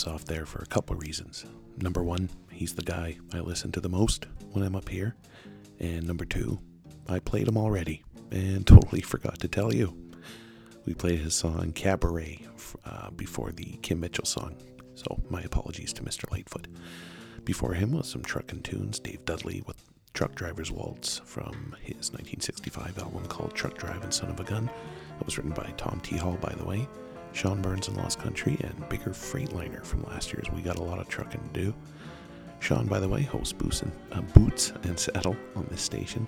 us 0.00 0.06
off 0.06 0.24
there 0.24 0.46
for 0.46 0.60
a 0.60 0.66
couple 0.66 0.96
reasons. 0.96 1.44
Number 1.76 2.02
one, 2.02 2.30
he's 2.50 2.74
the 2.74 2.82
guy 2.82 3.18
I 3.34 3.40
listen 3.40 3.70
to 3.72 3.80
the 3.80 3.88
most 3.88 4.26
when 4.52 4.64
I'm 4.64 4.76
up 4.76 4.88
here. 4.88 5.14
And 5.78 6.06
number 6.06 6.24
two, 6.24 6.58
I 7.08 7.18
played 7.18 7.48
him 7.48 7.58
already 7.58 8.02
and 8.30 8.66
totally 8.66 9.02
forgot 9.02 9.38
to 9.40 9.48
tell 9.48 9.74
you. 9.74 9.94
We 10.86 10.94
played 10.94 11.18
his 11.18 11.34
song 11.34 11.72
Cabaret 11.72 12.46
uh, 12.84 13.10
before 13.10 13.52
the 13.52 13.78
Kim 13.82 14.00
Mitchell 14.00 14.24
song, 14.24 14.56
so 14.94 15.20
my 15.28 15.42
apologies 15.42 15.92
to 15.94 16.02
Mr. 16.02 16.30
Lightfoot. 16.30 16.68
Before 17.44 17.74
him 17.74 17.92
was 17.92 18.08
some 18.08 18.22
truckin' 18.22 18.62
tunes, 18.62 18.98
Dave 18.98 19.24
Dudley 19.26 19.62
with 19.66 19.76
Truck 20.14 20.34
Driver's 20.34 20.70
Waltz 20.70 21.20
from 21.24 21.76
his 21.82 22.10
1965 22.12 22.98
album 22.98 23.26
called 23.26 23.54
Truck 23.54 23.76
Driving 23.76 24.10
Son 24.10 24.30
of 24.30 24.40
a 24.40 24.44
Gun. 24.44 24.70
That 25.18 25.26
was 25.26 25.36
written 25.36 25.52
by 25.52 25.74
Tom 25.76 26.00
T. 26.02 26.16
Hall, 26.16 26.38
by 26.40 26.54
the 26.54 26.64
way. 26.64 26.88
Sean 27.32 27.62
Burns 27.62 27.88
and 27.88 27.96
Lost 27.96 28.18
Country, 28.18 28.58
and 28.60 28.88
Bigger 28.88 29.10
Freightliner 29.10 29.84
from 29.84 30.02
last 30.04 30.32
year's 30.32 30.50
We 30.50 30.62
Got 30.62 30.78
a 30.78 30.82
Lot 30.82 30.98
of 30.98 31.08
Truckin' 31.08 31.52
to 31.52 31.60
Do. 31.60 31.74
Sean, 32.60 32.86
by 32.86 33.00
the 33.00 33.08
way, 33.08 33.22
hosts 33.22 33.52
Boots 33.52 33.82
and, 33.82 33.92
uh, 34.12 34.20
Boots 34.20 34.72
and 34.82 34.98
Saddle 34.98 35.36
on 35.56 35.66
this 35.70 35.80
station 35.80 36.26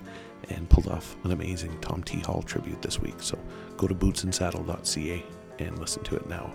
and 0.49 0.69
pulled 0.69 0.87
off 0.87 1.15
an 1.23 1.31
amazing 1.31 1.79
Tom 1.79 2.03
T. 2.03 2.19
Hall 2.19 2.41
tribute 2.41 2.81
this 2.81 2.99
week. 2.99 3.15
So 3.19 3.37
go 3.77 3.87
to 3.87 3.93
bootsandsaddle.ca 3.93 5.23
and 5.59 5.79
listen 5.79 6.03
to 6.03 6.15
it 6.15 6.27
now. 6.27 6.51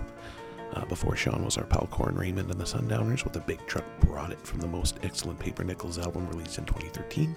Uh, 0.74 0.84
before 0.84 1.16
Sean 1.16 1.44
was 1.44 1.56
our 1.56 1.64
pal 1.64 1.88
Corin 1.90 2.14
Raymond 2.14 2.50
and 2.50 2.60
the 2.60 2.66
Sundowners 2.66 3.24
with 3.24 3.36
a 3.36 3.40
big 3.40 3.64
truck 3.66 3.84
brought 4.00 4.32
it 4.32 4.46
from 4.46 4.60
the 4.60 4.66
most 4.66 4.98
excellent 5.02 5.38
Paper 5.38 5.64
Nickels 5.64 5.98
album 5.98 6.28
released 6.28 6.58
in 6.58 6.66
2013, 6.66 7.34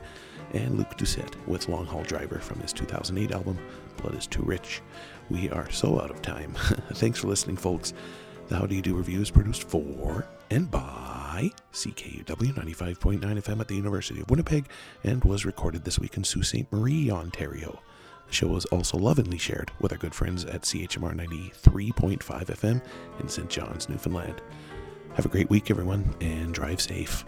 and 0.53 0.77
Luke 0.77 0.97
Doucette 0.97 1.33
with 1.47 1.69
Long 1.69 1.85
Haul 1.85 2.03
Driver 2.03 2.39
from 2.39 2.59
his 2.59 2.73
2008 2.73 3.31
album 3.31 3.57
Blood 3.97 4.15
is 4.15 4.27
Too 4.27 4.43
Rich. 4.43 4.81
We 5.31 5.49
are 5.49 5.71
so 5.71 6.01
out 6.01 6.11
of 6.11 6.21
time. 6.21 6.53
Thanks 6.93 7.19
for 7.19 7.27
listening, 7.27 7.55
folks. 7.55 7.93
The 8.49 8.57
How 8.57 8.65
Do 8.65 8.75
You 8.75 8.81
Do 8.81 8.97
Revue 8.97 9.21
is 9.21 9.31
produced 9.31 9.63
for 9.63 10.27
and 10.49 10.69
by 10.69 11.51
CKUW 11.71 12.53
95.9 12.53 13.21
FM 13.21 13.61
at 13.61 13.67
the 13.69 13.75
University 13.75 14.19
of 14.19 14.29
Winnipeg 14.29 14.65
and 15.05 15.23
was 15.23 15.45
recorded 15.45 15.85
this 15.85 15.97
week 15.97 16.17
in 16.17 16.25
Sault 16.25 16.47
Ste. 16.47 16.69
Marie, 16.69 17.09
Ontario. 17.09 17.79
The 18.27 18.33
show 18.33 18.47
was 18.47 18.65
also 18.65 18.97
lovingly 18.97 19.37
shared 19.37 19.71
with 19.79 19.93
our 19.93 19.97
good 19.97 20.13
friends 20.13 20.43
at 20.43 20.63
CHMR 20.63 21.15
93.5 21.15 22.19
FM 22.19 22.81
in 23.21 23.29
St. 23.29 23.49
John's, 23.49 23.87
Newfoundland. 23.87 24.41
Have 25.13 25.25
a 25.25 25.29
great 25.29 25.49
week, 25.49 25.71
everyone, 25.71 26.13
and 26.19 26.53
drive 26.53 26.81
safe. 26.81 27.23